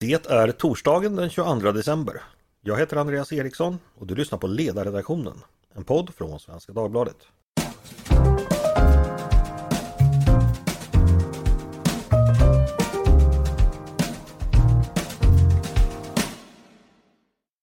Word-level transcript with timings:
Det 0.00 0.26
är 0.30 0.52
torsdagen 0.52 1.16
den 1.16 1.30
22 1.30 1.72
december. 1.72 2.22
Jag 2.60 2.78
heter 2.78 2.96
Andreas 2.96 3.32
Eriksson 3.32 3.78
och 3.94 4.06
du 4.06 4.14
lyssnar 4.14 4.38
på 4.38 4.46
Ledarredaktionen, 4.46 5.42
en 5.74 5.84
podd 5.84 6.14
från 6.14 6.40
Svenska 6.40 6.72
Dagbladet. 6.72 7.16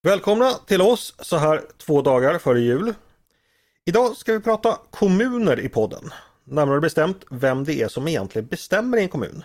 Välkomna 0.04 0.52
till 0.52 0.81
oss 0.81 1.15
så 1.20 1.38
här 1.38 1.61
två 1.77 2.02
dagar 2.02 2.39
före 2.39 2.61
jul. 2.61 2.93
Idag 3.86 4.17
ska 4.17 4.33
vi 4.33 4.39
prata 4.39 4.79
kommuner 4.89 5.59
i 5.59 5.70
podden. 5.70 6.11
Närmare 6.43 6.81
bestämt 6.81 7.25
vem 7.31 7.63
det 7.63 7.81
är 7.81 7.88
som 7.88 8.07
egentligen 8.07 8.47
bestämmer 8.47 8.97
i 8.97 9.02
en 9.02 9.09
kommun. 9.09 9.43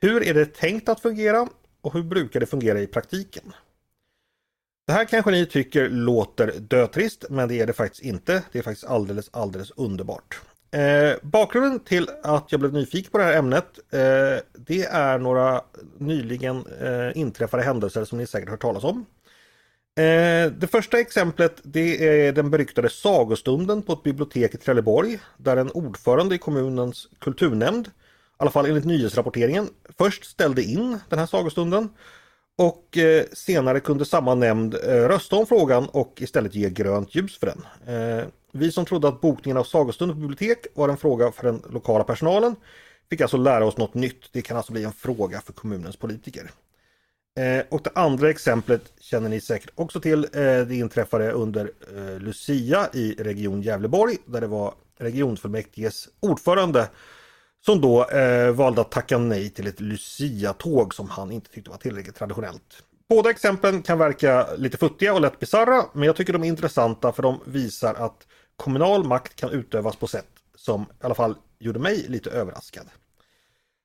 Hur 0.00 0.22
är 0.22 0.34
det 0.34 0.54
tänkt 0.54 0.88
att 0.88 1.00
fungera 1.00 1.48
och 1.84 1.92
hur 1.92 2.02
brukar 2.02 2.40
det 2.40 2.46
fungera 2.46 2.80
i 2.80 2.86
praktiken? 2.86 3.52
Det 4.86 4.92
här 4.92 5.04
kanske 5.04 5.30
ni 5.30 5.46
tycker 5.46 5.88
låter 5.88 6.52
dötrist 6.60 7.24
men 7.30 7.48
det 7.48 7.60
är 7.60 7.66
det 7.66 7.72
faktiskt 7.72 8.02
inte. 8.02 8.42
Det 8.52 8.58
är 8.58 8.62
faktiskt 8.62 8.86
alldeles, 8.86 9.30
alldeles 9.32 9.70
underbart. 9.70 10.40
Eh, 10.70 11.16
bakgrunden 11.22 11.80
till 11.80 12.08
att 12.22 12.52
jag 12.52 12.60
blev 12.60 12.72
nyfiken 12.72 13.10
på 13.10 13.18
det 13.18 13.24
här 13.24 13.38
ämnet 13.38 13.78
eh, 13.90 14.42
det 14.52 14.84
är 14.84 15.18
några 15.18 15.62
nyligen 15.98 16.64
eh, 16.80 17.18
inträffade 17.18 17.62
händelser 17.62 18.04
som 18.04 18.18
ni 18.18 18.26
säkert 18.26 18.48
hört 18.48 18.62
talas 18.62 18.84
om. 18.84 19.06
Eh, 19.96 20.52
det 20.52 20.70
första 20.70 21.00
exemplet 21.00 21.60
det 21.62 22.08
är 22.08 22.32
den 22.32 22.50
beryktade 22.50 22.90
sagostunden 22.90 23.82
på 23.82 23.92
ett 23.92 24.02
bibliotek 24.02 24.54
i 24.54 24.58
Trelleborg 24.58 25.18
där 25.36 25.56
en 25.56 25.70
ordförande 25.70 26.34
i 26.34 26.38
kommunens 26.38 27.08
kulturnämnd, 27.18 27.90
alla 28.44 28.50
fall 28.50 28.66
enligt 28.66 28.84
nyhetsrapporteringen, 28.84 29.68
först 29.98 30.24
ställde 30.24 30.62
in 30.62 30.98
den 31.08 31.18
här 31.18 31.26
sagostunden 31.26 31.88
och 32.58 32.98
eh, 32.98 33.24
senare 33.32 33.80
kunde 33.80 34.04
samma 34.04 34.34
nämnd 34.34 34.74
eh, 34.74 34.78
rösta 34.88 35.36
om 35.36 35.46
frågan 35.46 35.88
och 35.88 36.22
istället 36.22 36.54
ge 36.54 36.70
grönt 36.70 37.14
ljus 37.14 37.38
för 37.38 37.46
den. 37.46 37.62
Eh, 37.96 38.24
vi 38.52 38.72
som 38.72 38.84
trodde 38.84 39.08
att 39.08 39.20
bokningen 39.20 39.56
av 39.56 39.64
sagostund 39.64 40.12
på 40.12 40.18
bibliotek 40.18 40.66
var 40.74 40.88
en 40.88 40.96
fråga 40.96 41.32
för 41.32 41.42
den 41.42 41.62
lokala 41.70 42.04
personalen 42.04 42.56
fick 43.10 43.20
alltså 43.20 43.36
lära 43.36 43.66
oss 43.66 43.76
något 43.76 43.94
nytt. 43.94 44.32
Det 44.32 44.42
kan 44.42 44.56
alltså 44.56 44.72
bli 44.72 44.84
en 44.84 44.92
fråga 44.92 45.40
för 45.40 45.52
kommunens 45.52 45.96
politiker. 45.96 46.50
Eh, 47.38 47.64
och 47.68 47.80
det 47.84 47.90
andra 47.94 48.30
exemplet 48.30 48.92
känner 49.00 49.28
ni 49.28 49.40
säkert 49.40 49.70
också 49.74 50.00
till. 50.00 50.24
Eh, 50.24 50.40
det 50.40 50.74
inträffade 50.74 51.32
under 51.32 51.70
Lucia 52.18 52.88
i 52.92 53.14
Region 53.18 53.62
Gävleborg 53.62 54.16
där 54.26 54.40
det 54.40 54.46
var 54.46 54.74
regionfullmäktiges 54.98 56.08
ordförande 56.20 56.88
som 57.66 57.80
då 57.80 58.04
eh, 58.04 58.50
valde 58.50 58.80
att 58.80 58.90
tacka 58.90 59.18
nej 59.18 59.50
till 59.50 59.66
ett 59.66 59.80
Lucia-tåg 59.80 60.94
som 60.94 61.08
han 61.10 61.32
inte 61.32 61.50
tyckte 61.50 61.70
var 61.70 61.78
tillräckligt 61.78 62.16
traditionellt. 62.16 62.82
Båda 63.08 63.30
exemplen 63.30 63.82
kan 63.82 63.98
verka 63.98 64.46
lite 64.56 64.76
futtiga 64.76 65.14
och 65.14 65.20
lätt 65.20 65.38
bisarra 65.38 65.84
men 65.92 66.02
jag 66.02 66.16
tycker 66.16 66.32
de 66.32 66.44
är 66.44 66.48
intressanta 66.48 67.12
för 67.12 67.22
de 67.22 67.40
visar 67.44 67.94
att 67.94 68.26
kommunal 68.56 69.04
makt 69.04 69.36
kan 69.36 69.50
utövas 69.50 69.96
på 69.96 70.06
sätt 70.06 70.28
som 70.54 70.82
i 70.82 70.86
alla 71.00 71.14
fall 71.14 71.36
gjorde 71.58 71.78
mig 71.78 72.04
lite 72.08 72.30
överraskad. 72.30 72.86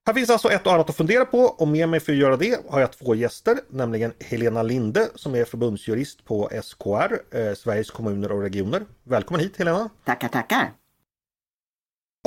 Här 0.07 0.13
finns 0.13 0.29
alltså 0.29 0.51
ett 0.51 0.67
och 0.67 0.73
annat 0.73 0.89
att 0.89 0.95
fundera 0.95 1.25
på 1.25 1.39
och 1.39 1.67
med 1.67 1.89
mig 1.89 1.99
för 1.99 2.11
att 2.11 2.17
göra 2.17 2.37
det 2.37 2.59
har 2.69 2.79
jag 2.79 2.91
två 2.91 3.15
gäster, 3.15 3.59
nämligen 3.69 4.13
Helena 4.19 4.63
Linde 4.63 5.09
som 5.15 5.35
är 5.35 5.45
förbundsjurist 5.45 6.25
på 6.25 6.49
SKR, 6.63 7.37
eh, 7.37 7.53
Sveriges 7.53 7.91
kommuner 7.91 8.31
och 8.31 8.41
regioner. 8.41 8.85
Välkommen 9.03 9.41
hit 9.41 9.57
Helena! 9.57 9.89
Tackar, 10.05 10.27
tackar! 10.27 10.78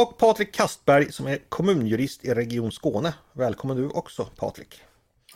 Och 0.00 0.18
Patrik 0.18 0.54
Kastberg 0.54 1.12
som 1.12 1.26
är 1.26 1.38
kommunjurist 1.48 2.24
i 2.24 2.34
Region 2.34 2.72
Skåne. 2.72 3.14
Välkommen 3.32 3.76
du 3.76 3.88
också 3.88 4.24
Patrik! 4.24 4.80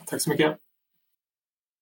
Tack 0.05 0.21
så 0.21 0.29
mycket! 0.29 0.57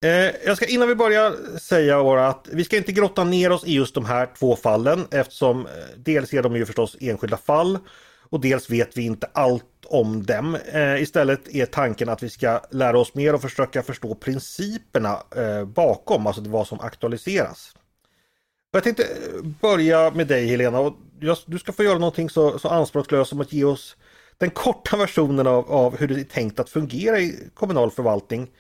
Eh, 0.05 0.09
jag 0.45 0.57
ska 0.57 0.65
innan 0.65 0.87
vi 0.87 0.95
börjar 0.95 1.57
säga 1.57 2.03
bara 2.03 2.27
att 2.27 2.49
vi 2.51 2.63
ska 2.63 2.77
inte 2.77 2.91
grotta 2.91 3.23
ner 3.23 3.51
oss 3.51 3.63
i 3.65 3.73
just 3.73 3.95
de 3.95 4.05
här 4.05 4.29
två 4.37 4.55
fallen 4.55 5.07
eftersom 5.11 5.65
eh, 5.65 5.71
dels 5.97 6.33
är 6.33 6.43
de 6.43 6.55
ju 6.55 6.65
förstås 6.65 6.97
enskilda 6.99 7.37
fall 7.37 7.80
och 8.30 8.39
dels 8.39 8.69
vet 8.69 8.97
vi 8.97 9.05
inte 9.05 9.30
allt 9.33 9.85
om 9.85 10.25
dem. 10.25 10.55
Eh, 10.55 11.02
istället 11.02 11.55
är 11.55 11.65
tanken 11.65 12.09
att 12.09 12.23
vi 12.23 12.30
ska 12.30 12.61
lära 12.71 12.99
oss 12.99 13.14
mer 13.14 13.35
och 13.35 13.41
försöka 13.41 13.83
förstå 13.83 14.15
principerna 14.15 15.23
bakom, 15.65 16.27
alltså 16.27 16.41
vad 16.41 16.67
som 16.67 16.80
aktualiseras. 16.80 17.75
Jag 18.75 18.83
tänkte 18.83 19.08
börja 19.61 20.11
med 20.11 20.27
dig 20.27 20.47
Helena 20.47 20.80
och 20.80 20.95
du 21.45 21.59
ska 21.59 21.71
få 21.71 21.83
göra 21.83 21.97
någonting 21.97 22.30
så, 22.30 22.59
så 22.59 22.69
anspråkslöst 22.69 23.30
som 23.30 23.41
att 23.41 23.53
ge 23.53 23.63
oss 23.63 23.95
den 24.37 24.49
korta 24.49 24.97
versionen 24.97 25.47
av, 25.47 25.71
av 25.71 25.97
hur 25.97 26.08
det 26.08 26.19
är 26.19 26.23
tänkt 26.23 26.59
att 26.59 26.69
fungera 26.69 27.19
i 27.19 27.49
kommunal 27.53 27.91
förvaltning. 27.91 28.52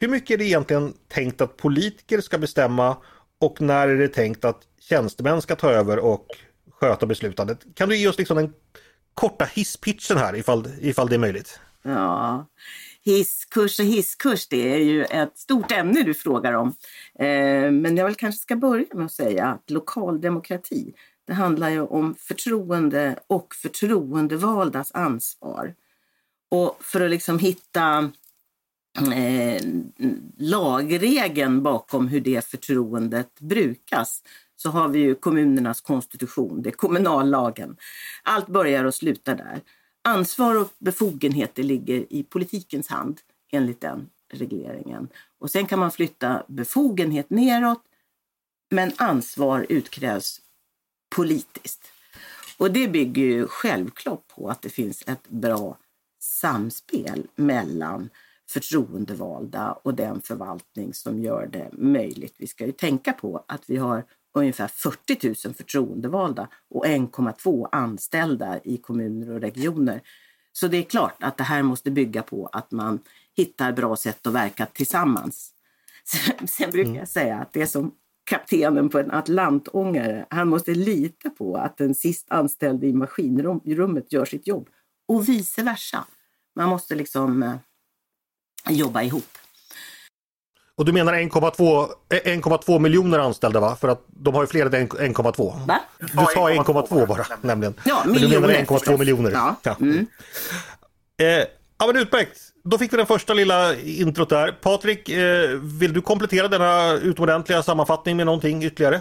Hur 0.00 0.08
mycket 0.08 0.30
är 0.30 0.38
det 0.38 0.44
egentligen 0.44 0.94
tänkt 1.08 1.40
att 1.40 1.56
politiker 1.56 2.20
ska 2.20 2.38
bestämma 2.38 2.96
och 3.40 3.60
när 3.60 3.88
är 3.88 3.98
det 3.98 4.08
tänkt 4.08 4.44
att 4.44 4.60
tjänstemän 4.80 5.42
ska 5.42 5.56
ta 5.56 5.70
över 5.70 5.98
och 5.98 6.26
sköta 6.70 7.06
beslutandet? 7.06 7.58
Kan 7.74 7.88
du 7.88 7.96
ge 7.96 8.08
oss 8.08 8.18
liksom 8.18 8.36
den 8.36 8.52
korta 9.14 9.44
hisspitchen 9.44 10.16
här 10.16 10.36
ifall, 10.36 10.68
ifall 10.80 11.08
det 11.08 11.14
är 11.14 11.18
möjligt? 11.18 11.60
Ja, 11.82 12.46
hisskurs 13.04 13.80
och 13.80 13.86
hisskurs 13.86 14.48
det 14.48 14.72
är 14.72 14.78
ju 14.78 15.04
ett 15.04 15.38
stort 15.38 15.72
ämne 15.72 16.02
du 16.02 16.14
frågar 16.14 16.52
om. 16.52 16.74
Eh, 17.18 17.70
men 17.70 17.96
jag 17.96 18.04
väl 18.04 18.14
kanske 18.14 18.40
ska 18.40 18.56
börja 18.56 18.86
med 18.94 19.06
att 19.06 19.12
säga 19.12 19.46
att 19.46 19.70
lokal 19.70 20.20
demokrati 20.20 20.94
det 21.28 21.34
handlar 21.34 21.70
ju 21.70 21.80
om 21.80 22.14
förtroende 22.14 23.18
och 23.26 23.54
förtroendevaldas 23.54 24.92
ansvar. 24.92 25.74
Och 26.50 26.76
för 26.80 27.00
att 27.00 27.10
liksom 27.10 27.38
hitta 27.38 28.10
eh, 29.14 29.62
lagregeln 30.36 31.62
bakom 31.62 32.08
hur 32.08 32.20
det 32.20 32.44
förtroendet 32.44 33.40
brukas 33.40 34.22
så 34.56 34.70
har 34.70 34.88
vi 34.88 34.98
ju 34.98 35.14
kommunernas 35.14 35.80
konstitution, 35.80 36.62
det 36.62 36.68
är 36.68 36.72
kommunallagen. 36.72 37.76
Allt 38.22 38.46
börjar 38.46 38.84
och 38.84 38.94
slutar 38.94 39.36
där. 39.36 39.60
Ansvar 40.04 40.60
och 40.60 40.72
befogenheter 40.78 41.62
ligger 41.62 42.12
i 42.12 42.22
politikens 42.22 42.88
hand 42.88 43.20
enligt 43.52 43.80
den 43.80 44.08
regleringen. 44.30 45.08
Och 45.38 45.50
sen 45.50 45.66
kan 45.66 45.78
man 45.78 45.90
flytta 45.90 46.42
befogenhet 46.48 47.30
neråt, 47.30 47.82
men 48.70 48.92
ansvar 48.96 49.66
utkrävs 49.68 50.40
politiskt. 51.16 51.92
Och 52.58 52.72
det 52.72 52.88
bygger 52.88 53.22
ju 53.22 53.46
självklart 53.46 54.26
på 54.26 54.48
att 54.48 54.62
det 54.62 54.68
finns 54.68 55.02
ett 55.06 55.28
bra 55.28 55.78
samspel 56.20 57.26
mellan 57.34 58.10
förtroendevalda 58.50 59.72
och 59.72 59.94
den 59.94 60.20
förvaltning 60.20 60.94
som 60.94 61.18
gör 61.18 61.46
det 61.46 61.68
möjligt. 61.72 62.34
Vi 62.38 62.46
ska 62.46 62.66
ju 62.66 62.72
tänka 62.72 63.12
på 63.12 63.44
att 63.48 63.70
vi 63.70 63.76
har 63.76 64.04
ungefär 64.34 64.68
40 64.68 65.46
000 65.46 65.54
förtroendevalda 65.54 66.48
och 66.70 66.86
1,2 66.86 67.68
anställda 67.72 68.60
i 68.64 68.76
kommuner 68.76 69.30
och 69.30 69.40
regioner. 69.40 70.02
Så 70.52 70.68
det 70.68 70.76
är 70.76 70.82
klart 70.82 71.22
att 71.22 71.36
det 71.36 71.44
här 71.44 71.62
måste 71.62 71.90
bygga 71.90 72.22
på 72.22 72.46
att 72.46 72.70
man 72.70 73.00
hittar 73.38 73.72
bra 73.72 73.96
sätt 73.96 74.26
att 74.26 74.32
verka 74.32 74.66
tillsammans. 74.66 75.52
Sen 76.48 76.70
brukar 76.70 76.88
mm. 76.88 76.98
jag 76.98 77.08
säga 77.08 77.36
att 77.36 77.52
det 77.52 77.62
är 77.62 77.66
som 77.66 77.92
kaptenen 78.24 78.88
på 78.88 78.98
en 78.98 79.10
atlantångare. 79.10 80.26
Han 80.30 80.48
måste 80.48 80.74
lita 80.74 81.30
på 81.30 81.56
att 81.56 81.76
den 81.76 81.94
sist 81.94 82.26
anställde 82.30 82.86
i 82.86 82.92
maskinrummet 82.92 84.12
gör 84.12 84.24
sitt 84.24 84.46
jobb 84.46 84.68
och 85.08 85.28
vice 85.28 85.62
versa. 85.62 86.04
Man 86.56 86.68
måste 86.68 86.94
liksom 86.94 87.42
eh, 87.42 87.54
jobba 88.68 89.02
ihop. 89.02 89.38
Och 90.74 90.84
du 90.84 90.92
menar 90.92 91.14
1,2 91.14 92.78
miljoner 92.78 93.18
anställda 93.18 93.60
va? 93.60 93.76
För 93.76 93.88
att 93.88 94.04
de 94.06 94.34
har 94.34 94.42
ju 94.42 94.46
fler 94.46 94.74
än 94.74 94.88
1,2. 94.88 95.66
Va? 95.66 95.80
Du 95.98 96.08
sa 96.08 96.50
1,2 96.50 97.06
bara 97.06 97.26
nämligen. 97.40 97.74
Ja, 97.84 98.02
miljoner. 98.06 98.40
Men 98.40 98.42
du 98.42 98.54
menar 98.54 98.64
1,2 98.64 98.98
miljoner? 98.98 99.30
Ja. 99.30 99.56
ja. 99.62 99.76
Mm. 99.80 100.06
Eh, 101.16 101.26
ja 101.78 101.86
men 101.86 101.96
utmärkt. 101.96 102.47
Då 102.70 102.78
fick 102.78 102.92
vi 102.92 102.96
den 102.96 103.06
första 103.06 103.34
lilla 103.34 103.80
introt 103.80 104.28
där. 104.28 104.52
Patrik, 104.52 105.08
eh, 105.08 105.50
vill 105.80 105.92
du 105.92 106.00
komplettera 106.00 106.48
denna 106.48 106.92
utomordentliga 106.92 107.62
sammanfattning 107.62 108.16
med 108.16 108.26
någonting 108.26 108.64
ytterligare? 108.64 109.00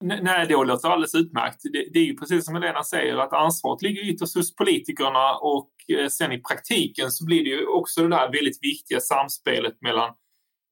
Nej, 0.00 0.46
det 0.46 0.54
låter 0.54 0.88
alldeles 0.88 1.14
utmärkt. 1.14 1.60
Det, 1.62 1.88
det, 1.92 1.98
är 1.98 2.04
ju 2.04 2.16
precis 2.16 2.44
som 2.44 2.54
Helena 2.54 2.84
säger 2.84 3.16
att 3.16 3.32
ansvaret 3.32 3.82
ligger 3.82 4.02
ytterst 4.02 4.34
hos 4.34 4.56
politikerna 4.56 5.34
och 5.34 5.70
eh, 5.98 6.08
sen 6.08 6.32
i 6.32 6.38
praktiken 6.38 7.10
så 7.10 7.24
blir 7.24 7.44
det 7.44 7.50
ju 7.50 7.66
också 7.66 8.02
det 8.02 8.08
där 8.08 8.32
väldigt 8.32 8.58
viktiga 8.62 9.00
samspelet 9.00 9.74
mellan 9.80 10.10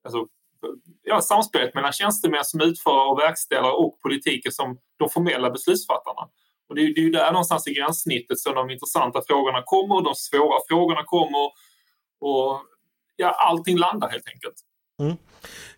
alltså, 0.04 0.26
ja, 1.02 1.20
samspelet 1.20 1.74
mellan 1.74 1.92
tjänstemän 1.92 2.44
som 2.44 2.60
utförare 2.60 3.08
och 3.08 3.18
verkställare 3.18 3.72
och 3.72 4.00
politiker 4.02 4.50
som 4.50 4.78
de 4.98 5.08
formella 5.08 5.50
beslutsfattarna. 5.50 6.28
Och 6.68 6.74
det, 6.74 6.80
är, 6.80 6.94
det 6.94 7.00
är 7.00 7.04
ju 7.04 7.10
där 7.10 7.32
någonstans 7.32 7.68
i 7.68 7.72
gränssnittet 7.74 8.38
som 8.38 8.54
de 8.54 8.70
intressanta 8.70 9.22
frågorna 9.26 9.62
kommer, 9.64 10.04
de 10.04 10.14
svåra 10.14 10.58
frågorna 10.68 11.02
kommer 11.04 11.50
och 12.20 12.62
ja, 13.16 13.30
allting 13.30 13.78
landar 13.78 14.08
helt 14.08 14.28
enkelt. 14.28 14.54
Mm. 15.00 15.16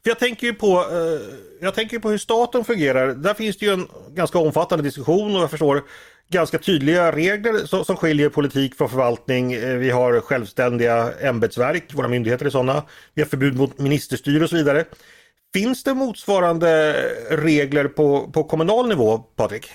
För 0.02 0.10
jag 0.10 0.18
tänker 0.18 0.46
ju 0.46 0.54
på, 0.54 0.66
eh, 0.66 1.36
jag 1.60 1.74
tänker 1.74 1.98
på 1.98 2.10
hur 2.10 2.18
staten 2.18 2.64
fungerar. 2.64 3.14
Där 3.14 3.34
finns 3.34 3.56
det 3.56 3.66
ju 3.66 3.72
en 3.72 3.88
ganska 4.10 4.38
omfattande 4.38 4.84
diskussion 4.84 5.36
och 5.36 5.42
jag 5.42 5.50
förstår 5.50 5.84
ganska 6.28 6.58
tydliga 6.58 7.12
regler 7.12 7.66
som, 7.66 7.84
som 7.84 7.96
skiljer 7.96 8.28
politik 8.28 8.74
från 8.74 8.88
förvaltning. 8.88 9.52
Eh, 9.52 9.76
vi 9.76 9.90
har 9.90 10.20
självständiga 10.20 11.12
ämbetsverk, 11.20 11.94
våra 11.94 12.08
myndigheter 12.08 12.46
är 12.46 12.50
sådana. 12.50 12.82
Vi 13.14 13.22
har 13.22 13.28
förbud 13.28 13.56
mot 13.56 13.78
ministerstyre 13.78 14.44
och 14.44 14.50
så 14.50 14.56
vidare. 14.56 14.84
Finns 15.54 15.84
det 15.84 15.94
motsvarande 15.94 16.92
regler 17.30 17.88
på, 17.88 18.30
på 18.32 18.44
kommunal 18.44 18.88
nivå, 18.88 19.18
Patrik? 19.18 19.70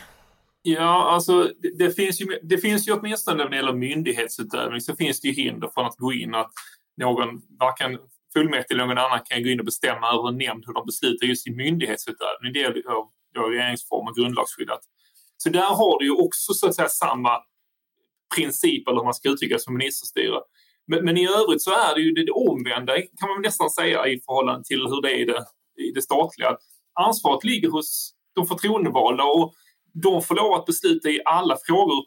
Ja, 0.65 1.09
alltså 1.11 1.51
det, 1.59 1.77
det, 1.77 1.91
finns 1.91 2.21
ju, 2.21 2.39
det 2.43 2.57
finns 2.57 2.87
ju 2.87 2.93
åtminstone 2.93 3.43
när 3.43 3.49
det 3.49 3.55
gäller 3.55 3.73
myndighetsutövning 3.73 4.81
så 4.81 4.95
finns 4.95 5.21
det 5.21 5.27
ju 5.27 5.33
hinder 5.33 5.69
från 5.73 5.85
att 5.85 5.97
gå 5.97 6.13
in 6.13 6.35
att 6.35 6.51
någon, 6.97 7.41
varken 7.59 7.99
fullmäktige 8.33 8.75
eller 8.75 8.85
någon 8.85 8.97
annan 8.97 9.19
kan 9.25 9.43
gå 9.43 9.49
in 9.49 9.59
och 9.59 9.65
bestämma 9.65 10.07
över 10.07 10.27
en 10.27 10.37
nämnd 10.37 10.63
hur 10.67 10.73
de 10.73 10.85
beslutar 10.85 11.27
just 11.27 11.47
i 11.47 11.51
myndighetsutövning. 11.51 12.53
Det 12.53 12.63
är 12.63 12.91
av 12.91 13.09
regeringsformen 13.49 14.13
grundlagsskyddat. 14.13 14.79
Så 15.37 15.49
där 15.49 15.75
har 15.79 15.99
du 15.99 16.05
ju 16.05 16.11
också 16.11 16.53
så 16.53 16.67
att 16.67 16.75
säga 16.75 16.89
samma 16.89 17.37
princip, 18.35 18.87
eller 18.87 18.97
hur 18.97 19.03
man 19.03 19.13
ska 19.13 19.29
uttrycka 19.29 19.55
det, 19.55 19.61
som 19.61 19.77
ministerstyre. 19.77 20.39
Men, 20.87 21.05
men, 21.05 21.17
i 21.17 21.27
övrigt 21.27 21.61
så 21.61 21.71
är 21.71 21.95
det 21.95 22.01
ju 22.01 22.11
det 22.11 22.31
omvända 22.31 22.93
kan 22.95 23.29
man 23.29 23.41
nästan 23.41 23.69
säga 23.69 24.07
i 24.07 24.21
förhållande 24.25 24.63
till 24.63 24.81
hur 24.81 25.01
det 25.01 25.11
är 25.11 25.19
i 25.19 25.25
det, 25.25 25.45
i 25.83 25.91
det 25.91 26.01
statliga. 26.01 26.57
Ansvaret 26.99 27.43
ligger 27.43 27.69
hos 27.69 28.13
de 28.35 28.47
förtroendevalda 28.47 29.23
och 29.23 29.53
de 29.93 30.21
får 30.21 30.35
lov 30.35 30.53
att 30.53 30.65
besluta 30.65 31.09
i 31.09 31.21
alla 31.25 31.57
frågor 31.67 32.05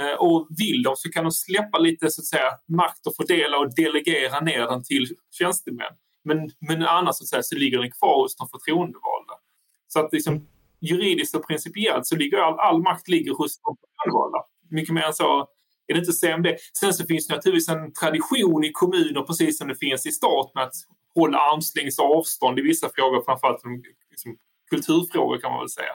eh, 0.00 0.14
och 0.18 0.48
vill 0.58 0.82
de 0.82 0.96
så 0.96 1.10
kan 1.10 1.24
de 1.24 1.32
släppa 1.32 1.78
lite 1.78 2.10
så 2.10 2.20
att 2.20 2.26
säga, 2.26 2.50
makt 2.68 3.06
och 3.06 3.16
fördela 3.16 3.58
och 3.58 3.74
delegera 3.74 4.40
ner 4.40 4.60
den 4.60 4.84
till 4.84 5.06
tjänstemän. 5.38 5.92
Men, 6.24 6.50
men 6.68 6.82
annars 6.82 7.16
så, 7.16 7.24
att 7.24 7.28
säga, 7.28 7.42
så 7.42 7.54
ligger 7.54 7.78
den 7.78 7.90
kvar 7.90 8.22
hos 8.22 8.36
de 8.36 8.48
förtroendevalda. 8.48 9.34
Så 9.88 10.00
att 10.00 10.12
liksom, 10.12 10.48
juridiskt 10.80 11.34
och 11.34 11.46
principiellt 11.46 12.06
så 12.06 12.16
ligger 12.16 12.38
all, 12.38 12.58
all 12.58 12.82
makt 12.82 13.08
ligger 13.08 13.32
hos 13.34 13.60
de 13.60 13.76
förtroendevalda. 13.80 14.38
Mycket 14.70 14.94
mer 14.94 15.02
än 15.02 15.14
så 15.14 15.48
är 15.86 15.94
det 15.94 15.98
inte 15.98 16.10
att 16.10 16.16
säga 16.16 16.34
om 16.34 16.42
det. 16.42 16.56
Sen 16.80 16.94
så 16.94 17.06
finns 17.06 17.26
det 17.26 17.34
naturligtvis 17.34 17.68
en 17.68 17.92
tradition 17.92 18.64
i 18.64 18.70
kommuner, 18.72 19.22
precis 19.22 19.58
som 19.58 19.68
det 19.68 19.74
finns 19.74 20.06
i 20.06 20.12
stat, 20.12 20.50
med 20.54 20.64
att 20.64 20.74
hålla 21.14 21.38
armslängds 21.38 21.98
avstånd 21.98 22.58
i 22.58 22.62
vissa 22.62 22.88
frågor, 22.94 23.22
framförallt 23.24 23.62
liksom, 24.10 24.36
kulturfrågor 24.70 25.38
kan 25.38 25.50
man 25.50 25.60
väl 25.60 25.68
säga. 25.68 25.94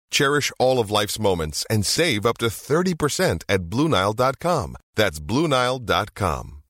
Cherish 0.11 0.51
all 0.59 0.79
of 0.79 0.91
life's 0.91 1.19
moments 1.19 1.65
and 1.69 1.85
save 1.85 2.25
up 2.25 2.37
to 2.37 2.47
30% 2.47 3.43
at 3.49 3.61
BlueNile.com. 3.69 4.75
That's 4.95 5.19
BlueNile.com. 5.19 6.61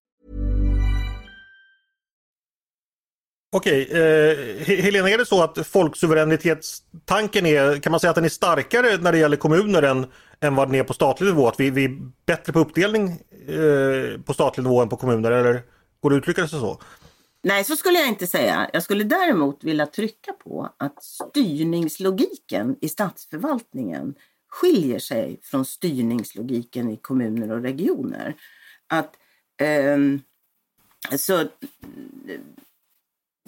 Okej, 3.53 3.87
okay, 3.87 4.01
eh, 4.01 4.83
Helena, 4.83 5.09
är 5.09 5.17
det 5.17 5.25
så 5.25 5.43
att 5.43 5.67
folksuveränitetstanken 5.67 7.45
är, 7.45 7.77
kan 7.77 7.91
man 7.91 7.99
säga 7.99 8.09
att 8.09 8.15
den 8.15 8.25
är 8.25 8.29
starkare 8.29 8.97
när 8.97 9.11
det 9.11 9.17
gäller 9.17 9.37
kommuner 9.37 9.83
än, 9.83 10.05
än 10.41 10.55
vad 10.55 10.67
den 10.67 10.75
är 10.75 10.83
på 10.83 10.93
statlig 10.93 11.27
nivå? 11.27 11.47
Att 11.47 11.59
vi, 11.59 11.69
vi 11.69 11.85
är 11.85 11.97
bättre 12.25 12.53
på 12.53 12.59
uppdelning 12.59 13.09
eh, 13.47 14.21
på 14.25 14.33
statlig 14.33 14.63
nivå 14.63 14.81
än 14.81 14.89
på 14.89 14.97
kommuner, 14.97 15.31
eller 15.31 15.61
går 16.01 16.09
det 16.09 16.15
att 16.15 16.21
uttrycka 16.21 16.47
sig 16.47 16.59
så? 16.59 16.81
Nej, 17.43 17.63
så 17.63 17.75
skulle 17.75 17.99
jag 17.99 18.07
inte 18.07 18.27
säga. 18.27 18.69
Jag 18.73 18.83
skulle 18.83 19.03
däremot 19.03 19.63
vilja 19.63 19.85
trycka 19.85 20.33
på 20.33 20.69
att 20.77 21.03
styrningslogiken 21.03 22.75
i 22.81 22.89
statsförvaltningen 22.89 24.15
skiljer 24.47 24.99
sig 24.99 25.39
från 25.43 25.65
styrningslogiken 25.65 26.89
i 26.89 26.97
kommuner 26.97 27.51
och 27.51 27.61
regioner. 27.61 28.35
Att, 28.87 29.15
eh, 29.61 29.97
så, 31.17 31.47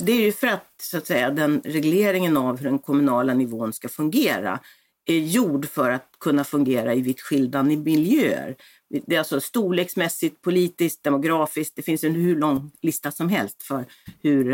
det 0.02 0.12
är 0.12 0.22
ju 0.22 0.32
för 0.32 0.48
att, 0.48 0.74
så 0.82 0.98
att 0.98 1.08
säga, 1.08 1.32
den 1.32 1.62
regleringen 1.66 2.38
av 2.38 2.58
hur 2.58 2.66
den 2.66 2.80
kommunala 2.80 3.34
nivån 3.34 3.74
ska 3.74 3.90
fungera 3.90 4.60
är 5.06 5.20
gjord 5.20 5.70
för 5.70 5.90
att 5.90 6.10
kunna 6.20 6.44
fungera 6.44 6.94
i 6.94 7.02
vitt 7.02 7.22
skilda 7.22 7.64
miljöer. 7.64 8.56
Det 8.90 9.16
är 9.16 9.20
alltså 9.20 9.42
storleksmässigt, 9.42 10.42
politiskt, 10.42 11.04
demografiskt. 11.04 11.76
Det 11.76 11.82
finns 11.82 12.04
en 12.04 12.16
hur 12.16 12.36
lång 12.36 12.72
lista 12.82 13.12
som 13.12 13.30
helst 13.30 13.64
för 13.64 13.86
hur, 14.22 14.52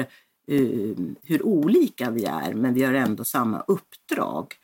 uh, 0.51 0.95
hur 1.23 1.45
olika 1.45 2.11
vi 2.11 2.25
är, 2.25 2.53
men 2.53 2.73
vi 2.73 2.83
har 2.83 2.93
ändå 2.93 3.23
samma 3.23 3.63
uppdrag. 3.67 4.55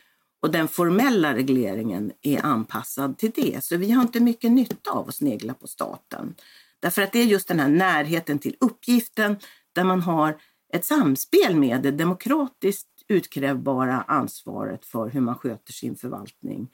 Och 0.42 0.52
den 0.52 0.68
formella 0.68 1.36
regleringen 1.36 2.12
är 2.22 2.46
anpassad 2.46 3.18
till 3.18 3.32
det. 3.36 3.64
Så 3.64 3.78
vi 3.78 3.92
har 3.92 4.02
inte 4.02 4.20
mycket 4.20 4.52
nytta 4.52 4.92
av 4.92 5.10
att 5.10 5.16
snegla 5.16 5.54
på 5.54 5.68
staten. 5.68 6.36
Därför 6.80 7.02
att 7.02 7.12
det 7.12 7.20
är 7.20 7.26
just 7.26 7.48
den 7.48 7.60
här 7.60 7.70
närheten 7.70 8.40
till 8.40 8.56
uppgiften 8.60 9.36
där 9.74 9.84
man 9.84 10.02
har 10.02 10.38
ett 10.74 10.86
samspel 10.86 11.56
med 11.56 11.82
det 11.82 11.92
demokratiskt 11.92 12.88
utkrävbara 13.08 14.02
ansvaret 14.02 14.86
för 14.86 15.10
hur 15.10 15.22
man 15.22 15.36
sköter 15.36 15.74
sin 15.74 15.96
förvaltning 15.96 16.70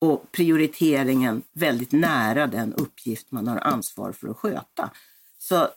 och 0.00 0.32
prioriteringen 0.32 1.42
väldigt 1.52 1.92
nära 1.92 2.46
den 2.46 2.74
uppgift 2.74 3.30
man 3.30 3.48
har 3.48 3.56
ansvar 3.58 4.12
för 4.12 4.28
att 4.28 4.36
sköta. 4.36 4.90
Så 5.38 5.68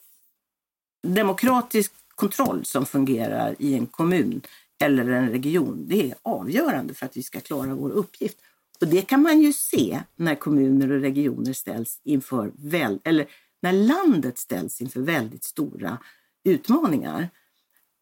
demokratisk 1.08 1.94
kontroll 2.16 2.66
som 2.66 2.86
fungerar 2.86 3.56
i 3.60 3.74
en 3.74 3.86
kommun 3.86 4.42
eller 4.84 5.10
en 5.10 5.30
region, 5.30 5.86
det 5.88 6.12
är 6.12 6.16
avgörande 6.22 6.94
för 6.94 7.06
att 7.06 7.18
vi 7.18 7.24
ska 7.24 7.40
klara 7.40 7.76
vår 7.76 7.90
uppgift. 7.90 8.38
Och 8.82 8.88
det 8.88 9.02
kan 9.02 9.22
man 9.22 9.42
ju 9.42 9.54
se 9.54 10.00
när 10.16 10.36
kommuner 10.36 10.92
och 10.92 11.02
regioner 11.02 11.54
ställs 11.54 12.00
inför, 12.04 12.52
väl, 12.56 13.00
eller 13.04 13.28
när 13.62 13.74
landet 13.74 14.38
ställs 14.38 14.82
inför 14.82 15.02
väldigt 15.02 15.44
stora 15.44 15.98
utmaningar 16.44 17.30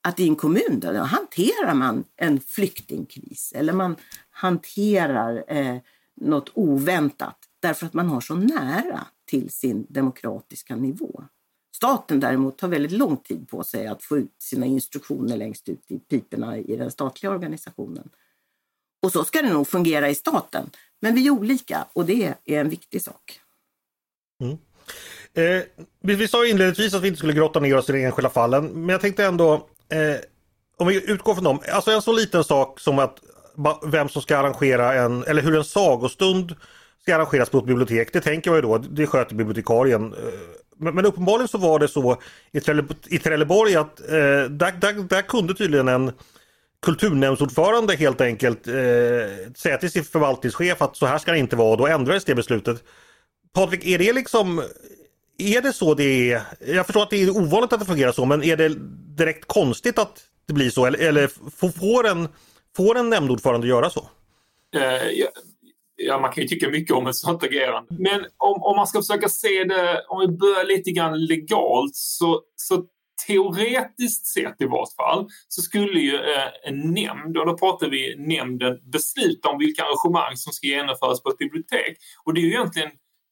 att 0.09 0.19
i 0.19 0.27
en 0.27 0.35
kommun 0.35 0.79
då, 0.79 0.91
då 0.91 0.99
hanterar 0.99 1.73
man 1.73 2.03
en 2.15 2.39
flyktingkris 2.39 3.53
eller 3.55 3.73
man 3.73 3.95
hanterar 4.29 5.43
eh, 5.47 5.77
något 6.15 6.51
oväntat 6.53 7.37
därför 7.59 7.85
att 7.85 7.93
man 7.93 8.07
har 8.07 8.21
så 8.21 8.35
nära 8.35 9.07
till 9.25 9.49
sin 9.49 9.85
demokratiska 9.89 10.75
nivå. 10.75 11.23
Staten 11.75 12.19
däremot 12.19 12.57
tar 12.57 12.67
väldigt 12.67 12.91
lång 12.91 13.17
tid 13.17 13.49
på 13.49 13.63
sig 13.63 13.87
att 13.87 14.03
få 14.03 14.17
ut 14.17 14.35
sina 14.39 14.65
instruktioner 14.65 15.37
längst 15.37 15.69
ut 15.69 15.91
i 15.91 15.99
piporna 15.99 16.57
i 16.57 16.75
den 16.75 16.91
statliga 16.91 17.31
organisationen. 17.31 18.09
Och 19.01 19.11
så 19.11 19.23
ska 19.23 19.41
det 19.41 19.53
nog 19.53 19.67
fungera 19.67 20.09
i 20.09 20.15
staten. 20.15 20.69
Men 21.01 21.15
vi 21.15 21.27
är 21.27 21.31
olika 21.31 21.87
och 21.93 22.05
det 22.05 22.33
är 22.45 22.59
en 22.59 22.69
viktig 22.69 23.01
sak. 23.01 23.39
Mm. 24.43 24.57
Eh, 25.33 25.65
vi, 25.99 26.15
vi 26.15 26.27
sa 26.27 26.45
inledningsvis 26.45 26.93
att 26.93 27.01
vi 27.01 27.07
inte 27.07 27.17
skulle 27.17 27.33
grotta 27.33 27.59
ner 27.59 27.77
oss 27.77 27.89
i 27.89 27.93
de 27.93 28.05
enskilda 28.05 28.29
fallen, 28.29 28.65
men 28.65 28.89
jag 28.89 29.01
tänkte 29.01 29.25
ändå 29.25 29.67
eh, 29.89 30.15
om 30.77 30.87
vi 30.87 31.11
utgår 31.11 31.33
från 31.33 31.43
dem, 31.43 31.59
alltså 31.71 31.91
en 31.91 32.01
så 32.01 32.13
liten 32.13 32.43
sak 32.43 32.79
som 32.79 32.99
att 32.99 33.17
vem 33.85 34.09
som 34.09 34.21
ska 34.21 34.37
arrangera 34.37 34.93
en, 34.93 35.23
eller 35.23 35.41
hur 35.41 35.57
en 35.57 35.63
sagostund 35.63 36.55
ska 37.01 37.15
arrangeras 37.15 37.49
på 37.49 37.57
ett 37.57 37.65
bibliotek, 37.65 38.13
det 38.13 38.21
tänker 38.21 38.51
man 38.51 38.57
ju 38.57 38.61
då, 38.61 38.77
det 38.77 39.07
sköter 39.07 39.35
bibliotekarien. 39.35 40.13
Eh, 40.13 40.19
men, 40.77 40.95
men 40.95 41.05
uppenbarligen 41.05 41.47
så 41.47 41.57
var 41.57 41.79
det 41.79 41.87
så 41.87 42.21
i, 42.51 42.59
Trelle, 42.59 42.83
i 43.07 43.19
Trelleborg 43.19 43.75
att 43.75 43.99
eh, 43.99 44.07
där, 44.49 44.79
där, 44.79 44.93
där 44.93 45.21
kunde 45.21 45.53
tydligen 45.53 45.87
en 45.87 46.11
kulturnämndsordförande 46.81 47.95
helt 47.95 48.21
enkelt 48.21 48.67
eh, 48.67 48.73
säga 49.55 49.77
till 49.79 49.91
sin 49.91 50.03
förvaltningschef 50.03 50.81
att 50.81 50.97
så 50.97 51.05
här 51.05 51.17
ska 51.17 51.31
det 51.31 51.37
inte 51.37 51.55
vara 51.55 51.71
och 51.71 51.77
då 51.77 51.87
ändrades 51.87 52.25
det 52.25 52.35
beslutet. 52.35 52.83
Patrik, 53.53 53.85
är 53.85 53.97
det 53.97 54.13
liksom 54.13 54.63
är 55.39 55.61
det 55.61 55.73
så 55.73 55.93
det 55.93 56.31
är? 56.31 56.41
Jag 56.67 56.85
förstår 56.85 57.03
att 57.03 57.09
det 57.09 57.23
är 57.23 57.37
ovanligt 57.37 57.73
att 57.73 57.79
det 57.79 57.85
fungerar 57.85 58.11
så, 58.11 58.25
men 58.25 58.43
är 58.43 58.57
det 58.57 58.75
direkt 59.17 59.45
konstigt 59.45 59.99
att 59.99 60.23
det 60.45 60.53
blir 60.53 60.69
så? 60.69 60.85
Eller, 60.85 60.99
eller 60.99 61.27
får, 61.79 62.07
en, 62.07 62.27
får 62.75 62.97
en 62.97 63.09
nämndordförande 63.09 63.67
göra 63.67 63.89
så? 63.89 64.09
Uh, 64.75 65.25
ja, 65.95 66.19
man 66.19 66.31
kan 66.31 66.41
ju 66.41 66.47
tycka 66.47 66.69
mycket 66.69 66.95
om 66.95 67.07
ett 67.07 67.15
sånt 67.15 67.43
agerande. 67.43 67.95
Men 67.99 68.25
om, 68.37 68.63
om 68.63 68.75
man 68.75 68.87
ska 68.87 68.99
försöka 68.99 69.29
se 69.29 69.63
det, 69.63 70.05
om 70.07 70.19
vi 70.19 70.27
börjar 70.27 70.65
lite 70.65 70.91
grann 70.91 71.25
legalt, 71.25 71.95
så, 71.95 72.41
så 72.55 72.85
teoretiskt 73.27 74.25
sett 74.25 74.61
i 74.61 74.65
vart 74.65 74.95
fall, 74.95 75.29
så 75.47 75.61
skulle 75.61 75.99
ju 75.99 76.15
eh, 76.15 76.47
en 76.63 76.93
nämnd, 76.93 77.37
och 77.37 77.45
då 77.45 77.57
pratar 77.57 77.89
vi 77.89 78.15
nämnden, 78.17 78.79
besluta 78.91 79.49
om 79.49 79.57
vilka 79.57 79.83
arrangemang 79.83 80.37
som 80.37 80.53
ska 80.53 80.67
genomföras 80.67 81.23
på 81.23 81.29
ett 81.29 81.37
bibliotek. 81.37 81.97
Och 82.23 82.33
det 82.33 82.41
är 82.41 82.43
ju 82.43 82.49
egentligen, 82.49 82.91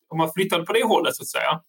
om 0.10 0.18
man 0.18 0.34
flyttar 0.34 0.66
på 0.66 0.74
det 0.74 0.84
hållet 0.84 1.16
så 1.16 1.24
att 1.24 1.28
säga, 1.28 1.62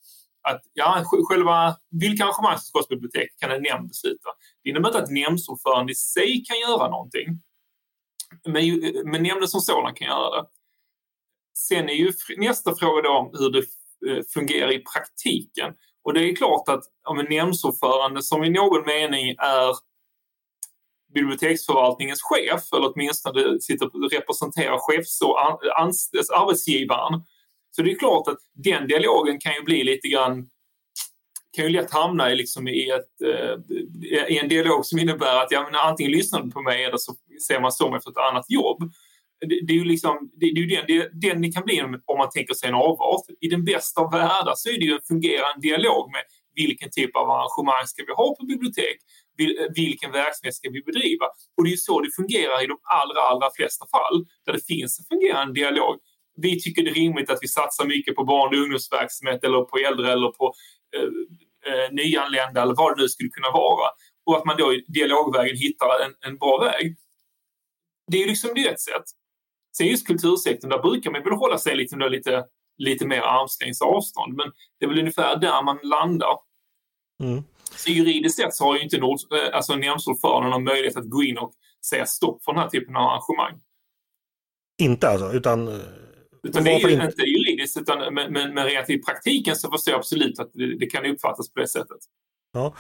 att 0.49 0.62
ja, 0.73 1.05
själva 1.28 1.76
vilka 1.90 2.25
arrangemang 2.25 2.59
som 2.59 2.62
ska 2.67 2.88
på 2.88 2.95
bibliotek 2.95 3.28
kan 3.40 3.50
en 3.50 3.62
nämnd 3.62 3.88
besluta. 3.88 4.28
Det 4.62 4.71
innebär 4.71 4.88
inte 4.88 5.02
att 5.02 5.11
nämndsordförande 5.11 5.93
i 5.93 5.95
sig 5.95 6.45
kan 6.45 6.61
göra 6.61 6.90
någonting. 6.90 7.26
Men, 8.47 8.93
men 9.05 9.23
nämnden 9.23 9.49
som 9.49 9.61
sådan 9.61 9.95
kan 9.95 10.09
göra 10.09 10.43
det. 10.43 10.49
Sen 11.59 11.88
är 11.88 11.95
ju 11.95 12.12
nästa 12.37 12.75
fråga 12.75 13.02
då 13.02 13.31
hur 13.38 13.50
det 13.50 13.64
eh, 14.11 14.25
fungerar 14.35 14.73
i 14.73 14.78
praktiken. 14.78 15.75
Och 16.05 16.14
det 16.14 16.21
är 16.21 16.37
klart 16.37 16.69
att 16.69 16.85
om 17.09 17.19
en 17.19 17.26
nämndsordförande 17.31 18.23
som 18.23 18.45
i 18.45 18.50
någon 18.50 18.87
mening 18.87 19.28
är 19.38 19.75
biblioteksförvaltningens 21.14 22.23
chef, 22.23 22.73
eller 22.73 22.93
åtminstone 22.95 23.61
sitter 23.61 23.87
och 23.87 24.11
representerar 24.12 24.78
chefs 24.78 25.21
och 25.21 25.40
arbetsgivaren. 26.37 27.25
Så 27.78 27.82
det 27.82 27.92
är 27.92 27.99
klart 27.99 28.28
att 28.28 28.38
den 28.54 28.88
dialogen 28.88 29.40
kan 29.40 29.54
ju 29.54 29.62
bli 29.62 29.85
lite 29.85 30.08
grann 30.08 30.49
kan 31.56 31.64
ju 31.64 31.70
lätt 31.70 31.90
hamna 31.90 32.32
i, 32.32 32.37
liksom 32.37 32.68
i, 32.68 32.90
ett, 32.90 33.23
eh, 33.25 34.25
i 34.28 34.38
en 34.38 34.49
dialog 34.49 34.87
som 34.87 34.99
innebär 34.99 35.42
att 35.42 35.50
ja, 35.50 35.62
men 35.70 35.80
antingen 35.80 36.12
lyssnar 36.12 36.42
du 36.42 36.50
på 36.50 36.62
mig 36.62 36.85
eller 36.85 36.97
så 36.97 37.14
ser 37.49 37.61
man 37.61 37.73
så 37.73 37.97
efter 37.97 38.11
ett 38.11 38.16
annat 38.30 38.44
jobb. 38.49 38.92
Det, 39.40 39.66
det, 39.66 39.73
är 39.73 39.76
ju 39.76 39.85
liksom, 39.85 40.30
det, 40.40 40.52
det 40.54 40.61
är 40.61 40.76
den, 40.76 40.85
det, 40.88 41.28
den 41.28 41.42
det 41.42 41.52
kan 41.52 41.64
bli 41.64 41.82
om 41.82 42.18
man 42.18 42.30
tänker 42.30 42.54
sig 42.54 42.68
en 42.68 42.75
avart. 42.75 43.25
I 43.40 43.49
den 43.49 43.64
bästa 43.64 44.00
av 44.00 44.12
världar 44.12 44.54
så 44.56 44.68
är 44.68 44.78
det 44.78 44.85
ju 44.85 44.92
en 44.92 45.08
fungerande 45.08 45.61
dialog 45.68 46.11
med 46.12 46.23
vilken 46.54 46.90
typ 46.90 47.16
av 47.16 47.30
arrangemang 47.30 47.87
ska 47.87 48.04
vi 48.06 48.12
ha 48.12 48.37
på 48.38 48.44
bibliotek? 48.47 48.97
Vilken 49.75 50.12
verksamhet 50.12 50.54
ska 50.54 50.70
vi 50.70 50.82
bedriva? 50.82 51.26
Och 51.56 51.64
det 51.64 51.68
är 51.68 51.76
ju 51.78 51.85
så 51.88 52.00
det 52.00 52.11
fungerar 52.16 52.64
i 52.64 52.66
de 52.66 52.78
allra, 53.00 53.20
allra 53.30 53.49
flesta 53.56 53.85
fall 53.94 54.26
där 54.44 54.52
det 54.52 54.66
finns 54.66 54.99
en 54.99 55.06
fungerande 55.12 55.52
dialog. 55.61 55.94
Vi 56.42 56.61
tycker 56.61 56.83
det 56.83 56.90
är 56.90 56.95
rimligt 56.95 57.30
att 57.30 57.38
vi 57.40 57.49
satsar 57.49 57.87
mycket 57.87 58.16
på 58.16 58.25
barn 58.25 58.54
och 58.54 58.61
ungdomsverksamhet 58.62 59.45
eller 59.45 59.61
på 59.61 59.76
äldre 59.78 60.12
eller 60.12 60.28
på 60.28 60.54
eh, 60.97 61.09
eh, 61.73 61.92
nyanlända 61.92 62.62
eller 62.62 62.75
vad 62.75 62.97
det 62.97 63.02
nu 63.02 63.09
skulle 63.09 63.30
kunna 63.30 63.50
vara. 63.50 63.88
Och 64.26 64.37
att 64.37 64.45
man 64.45 64.57
då 64.57 64.75
i 64.75 64.85
dialogvägen 64.88 65.57
hittar 65.57 66.04
en, 66.04 66.14
en 66.21 66.38
bra 66.38 66.59
väg. 66.59 66.97
Det 68.11 68.23
är 68.23 68.26
liksom 68.26 68.50
det 68.54 68.68
ett 68.68 68.80
sätt. 68.80 69.04
Sen 69.76 69.87
just 69.87 70.07
kultursektorn, 70.07 70.71
där 70.71 70.78
brukar 70.78 71.11
man 71.11 71.23
väl 71.23 71.33
hålla 71.33 71.59
sig 71.59 71.76
lite, 71.76 72.09
lite, 72.09 72.45
lite 72.78 73.07
mer 73.07 73.21
armslängds 73.21 73.83
avstånd. 73.83 74.35
Men 74.35 74.52
det 74.78 74.85
är 74.85 74.88
väl 74.88 74.99
ungefär 74.99 75.37
där 75.37 75.62
man 75.62 75.78
landar. 75.83 76.37
Mm. 77.23 77.45
Så 77.76 77.90
juridiskt 77.90 78.37
sett 78.37 78.54
så 78.54 78.64
har 78.64 78.76
ju 78.76 78.83
inte 78.83 78.99
Nord, 78.99 79.18
eh, 79.33 79.57
alltså 79.57 79.76
nämndsordföranden 79.76 80.50
någon 80.50 80.64
möjlighet 80.64 80.97
att 80.97 81.11
gå 81.11 81.23
in 81.23 81.38
och 81.38 81.52
säga 81.88 82.07
stopp 82.07 82.45
för 82.45 82.52
den 82.52 82.62
här 82.62 82.68
typen 82.68 82.97
av 82.97 83.02
arrangemang. 83.02 83.61
Inte 84.78 85.09
alltså, 85.09 85.33
utan 85.33 85.68
eh, 85.68 85.75
utan 86.42 86.64
det 86.64 86.71
är 86.71 86.88
ju 86.88 86.92
inte 86.92 87.23
juridiskt, 87.23 87.76
utan, 87.76 88.14
men, 88.14 88.33
men, 88.33 88.54
men 88.54 88.64
rent 88.64 88.90
i 88.90 88.99
praktiken 88.99 89.57
så 89.57 89.71
förstår 89.71 89.92
jag 89.92 89.99
absolut 89.99 90.40
att 90.40 90.50
det, 90.54 90.78
det 90.78 90.87
kan 90.87 91.07
uppfattas 91.07 91.52
på 91.52 91.61
det 91.61 91.68
sättet. 91.68 91.99
Ja. 92.52 92.75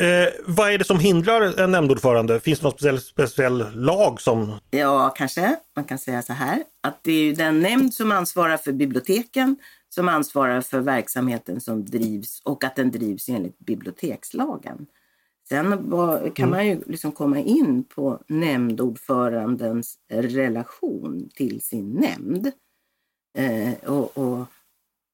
Eh, 0.00 0.28
vad 0.46 0.72
är 0.72 0.78
det 0.78 0.84
som 0.84 1.00
hindrar 1.00 1.60
en 1.60 1.70
nämndordförande? 1.70 2.40
Finns 2.40 2.58
det 2.58 2.64
någon 2.64 2.72
speciell, 2.72 3.00
speciell 3.00 3.64
lag 3.74 4.20
som... 4.20 4.58
Ja, 4.70 5.14
kanske. 5.16 5.56
Man 5.76 5.84
kan 5.84 5.98
säga 5.98 6.22
så 6.22 6.32
här 6.32 6.62
att 6.80 7.04
det 7.04 7.12
är 7.12 7.36
den 7.36 7.60
nämnd 7.60 7.94
som 7.94 8.12
ansvarar 8.12 8.56
för 8.56 8.72
biblioteken 8.72 9.56
som 9.88 10.08
ansvarar 10.08 10.60
för 10.60 10.80
verksamheten 10.80 11.60
som 11.60 11.84
drivs 11.84 12.40
och 12.44 12.64
att 12.64 12.76
den 12.76 12.90
drivs 12.90 13.28
enligt 13.28 13.58
bibliotekslagen. 13.58 14.86
Sen 15.48 15.70
kan 16.34 16.48
mm. 16.48 16.50
man 16.50 16.66
ju 16.66 16.80
liksom 16.86 17.12
komma 17.12 17.38
in 17.38 17.84
på 17.84 18.22
nämndordförandens 18.26 19.98
relation 20.08 21.30
till 21.34 21.60
sin 21.60 21.90
nämnd. 21.90 22.52
Eh, 23.34 23.74
och, 23.74 24.18
och, 24.18 24.46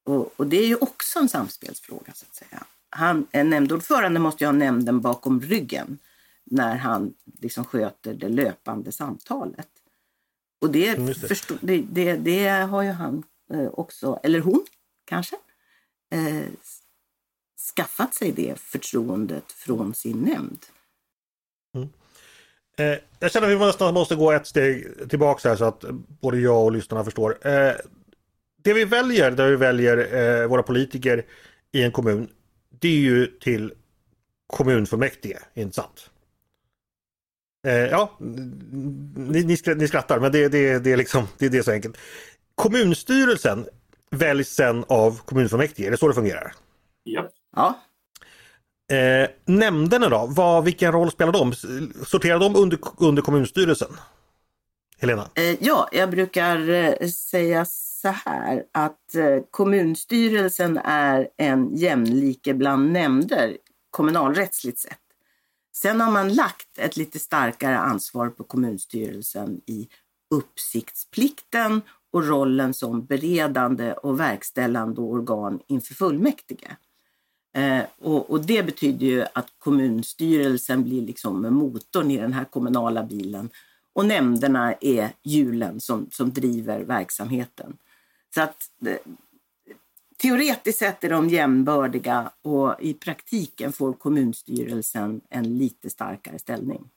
och, 0.05 0.33
och, 0.35 0.47
det 0.47 0.57
är 0.57 0.67
ju 0.67 0.75
också 0.75 1.19
en 1.19 1.29
samspelsfråga 1.29 2.13
så 2.13 2.25
att 2.29 2.35
säga. 2.35 2.63
Han, 2.89 3.27
en 3.31 3.49
nämndordförande 3.49 4.19
måste 4.19 4.43
ju 4.43 4.47
ha 4.47 4.51
nämnden 4.53 5.01
bakom 5.01 5.41
ryggen 5.41 5.99
när 6.43 6.75
han 6.75 7.13
liksom 7.39 7.65
sköter 7.65 8.13
det 8.13 8.29
löpande 8.29 8.91
samtalet. 8.91 9.67
Och 10.61 10.71
det, 10.71 10.87
mm, 10.87 11.05
det. 11.05 11.13
Förstå, 11.13 11.55
det, 11.61 11.77
det, 11.89 12.15
det, 12.15 12.47
har 12.47 12.81
ju 12.81 12.91
han 12.91 13.23
eh, 13.53 13.67
också, 13.73 14.19
eller 14.23 14.39
hon 14.39 14.65
kanske, 15.05 15.35
eh, 16.11 16.45
skaffat 17.75 18.13
sig 18.13 18.31
det 18.31 18.59
förtroendet 18.59 19.51
från 19.51 19.93
sin 19.93 20.17
nämnd. 20.17 20.59
Mm. 21.75 21.89
Eh, 22.77 22.99
jag 23.19 23.31
känner 23.31 23.47
att 23.47 23.61
vi 23.61 23.65
nästan 23.65 23.93
måste 23.93 24.15
gå 24.15 24.31
ett 24.31 24.47
steg 24.47 25.09
tillbaka 25.09 25.49
här 25.49 25.55
så 25.55 25.65
att 25.65 25.85
både 26.21 26.39
jag 26.39 26.63
och 26.63 26.71
lyssnarna 26.71 27.03
förstår. 27.03 27.37
Det 28.67 28.73
vi 28.73 28.85
väljer, 28.85 29.31
där 29.31 29.49
vi 29.49 29.55
väljer 29.55 29.97
eh, 30.15 30.47
våra 30.47 30.63
politiker 30.63 31.25
i 31.71 31.83
en 31.83 31.91
kommun, 31.91 32.29
det 32.79 32.87
är 32.87 32.99
ju 32.99 33.25
till 33.25 33.73
kommunfullmäktige, 34.47 35.39
inte 35.53 35.75
sant? 35.75 36.09
Eh, 37.67 37.73
ja, 37.73 38.17
ni, 38.19 39.43
ni, 39.43 39.57
ni 39.75 39.87
skrattar 39.87 40.19
men 40.19 40.31
det, 40.31 40.47
det, 40.47 40.79
det, 40.79 40.91
är 40.91 40.97
liksom, 40.97 41.27
det, 41.37 41.49
det 41.49 41.57
är 41.57 41.61
så 41.61 41.71
enkelt. 41.71 41.97
Kommunstyrelsen 42.55 43.67
väljs 44.11 44.49
sen 44.49 44.85
av 44.87 45.19
kommunfullmäktige, 45.25 45.87
är 45.87 45.91
det 45.91 45.97
så 45.97 46.07
det 46.07 46.13
fungerar? 46.13 46.53
Ja. 47.03 47.29
ja. 47.55 47.79
Eh, 48.95 49.29
nämnderna 49.45 50.09
då, 50.09 50.25
vad, 50.29 50.63
vilken 50.63 50.91
roll 50.91 51.11
spelar 51.11 51.31
de? 51.31 51.53
Sorterar 52.05 52.39
de 52.39 52.55
under, 52.55 52.79
under 52.97 53.21
kommunstyrelsen? 53.21 53.89
Helena? 54.99 55.29
Eh, 55.35 55.63
ja, 55.63 55.89
jag 55.91 56.09
brukar 56.09 56.69
eh, 56.69 57.07
säga 57.09 57.65
så 58.01 58.07
här 58.07 58.65
att 58.71 59.15
eh, 59.15 59.39
kommunstyrelsen 59.51 60.77
är 60.83 61.29
en 61.37 61.75
jämlike 61.75 62.53
bland 62.53 62.91
nämnder 62.91 63.57
kommunalrättsligt 63.89 64.79
sett. 64.79 64.99
Sen 65.75 66.01
har 66.01 66.11
man 66.11 66.33
lagt 66.33 66.77
ett 66.77 66.97
lite 66.97 67.19
starkare 67.19 67.77
ansvar 67.77 68.29
på 68.29 68.43
kommunstyrelsen 68.43 69.61
i 69.65 69.87
uppsiktsplikten 70.35 71.81
och 72.11 72.27
rollen 72.27 72.73
som 72.73 73.05
beredande 73.05 73.93
och 73.93 74.19
verkställande 74.19 75.01
organ 75.01 75.59
inför 75.67 75.93
fullmäktige. 75.93 76.77
Eh, 77.55 77.83
och, 78.01 78.29
och, 78.29 78.41
det 78.41 78.63
betyder 78.63 79.05
ju 79.05 79.25
att 79.33 79.47
kommunstyrelsen 79.57 80.83
blir 80.83 81.01
liksom 81.01 81.53
motorn 81.53 82.11
i 82.11 82.17
den 82.17 82.33
här 82.33 82.45
kommunala 82.45 83.03
bilen 83.03 83.49
och 83.93 84.05
nämnderna 84.05 84.73
är 84.73 85.11
hjulen 85.23 85.79
som, 85.79 86.07
som 86.11 86.33
driver 86.33 86.79
verksamheten. 86.79 87.77
Så 88.33 88.41
att 88.41 88.57
eh, 88.85 88.95
teoretiskt 90.21 90.79
sett 90.79 91.03
är 91.03 91.09
de 91.09 91.29
jämnbördiga 91.29 92.31
och 92.41 92.75
i 92.79 92.93
praktiken 92.93 93.73
får 93.73 93.93
kommunstyrelsen 93.93 95.21
en 95.29 95.57
lite 95.57 95.89
starkare 95.89 96.39
ställning. 96.39 96.89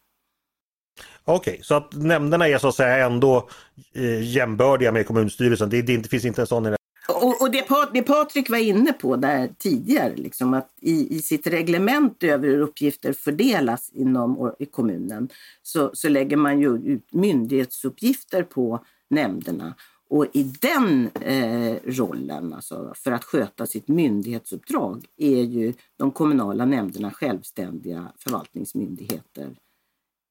Okej, 1.24 1.52
okay, 1.52 1.62
så 1.62 1.74
att 1.74 1.92
nämnderna 1.92 2.48
är 2.48 2.58
så 2.58 2.68
att 2.68 2.74
säga 2.74 3.06
ändå 3.06 3.48
eh, 3.94 4.22
jämbördiga 4.22 4.92
med 4.92 5.06
kommunstyrelsen. 5.06 5.70
Det, 5.70 5.82
det, 5.82 6.08
finns 6.08 6.24
inte 6.24 6.40
en 6.40 6.46
sån. 6.46 6.76
Och, 7.08 7.42
och 7.42 7.50
det, 7.50 7.64
det 7.92 8.02
Patrik 8.02 8.50
var 8.50 8.58
inne 8.58 8.92
på 8.92 9.16
där 9.16 9.50
tidigare, 9.58 10.16
liksom 10.16 10.54
att 10.54 10.70
i, 10.80 11.16
i 11.16 11.22
sitt 11.22 11.46
reglement 11.46 12.22
över 12.22 12.48
hur 12.48 12.60
uppgifter 12.60 13.12
fördelas 13.12 13.90
inom 13.94 14.54
i 14.58 14.66
kommunen 14.66 15.28
så, 15.62 15.90
så 15.94 16.08
lägger 16.08 16.36
man 16.36 16.60
ju 16.60 16.76
ut 16.76 17.12
myndighetsuppgifter 17.12 18.42
på 18.42 18.84
nämnderna. 19.10 19.74
Och 20.10 20.26
i 20.32 20.42
den 20.42 21.10
eh, 21.20 21.76
rollen, 21.84 22.54
alltså 22.54 22.92
för 22.96 23.12
att 23.12 23.24
sköta 23.24 23.66
sitt 23.66 23.88
myndighetsuppdrag, 23.88 25.04
är 25.16 25.42
ju 25.42 25.74
de 25.98 26.10
kommunala 26.10 26.64
nämnderna 26.64 27.10
självständiga 27.10 28.12
förvaltningsmyndigheter 28.18 29.56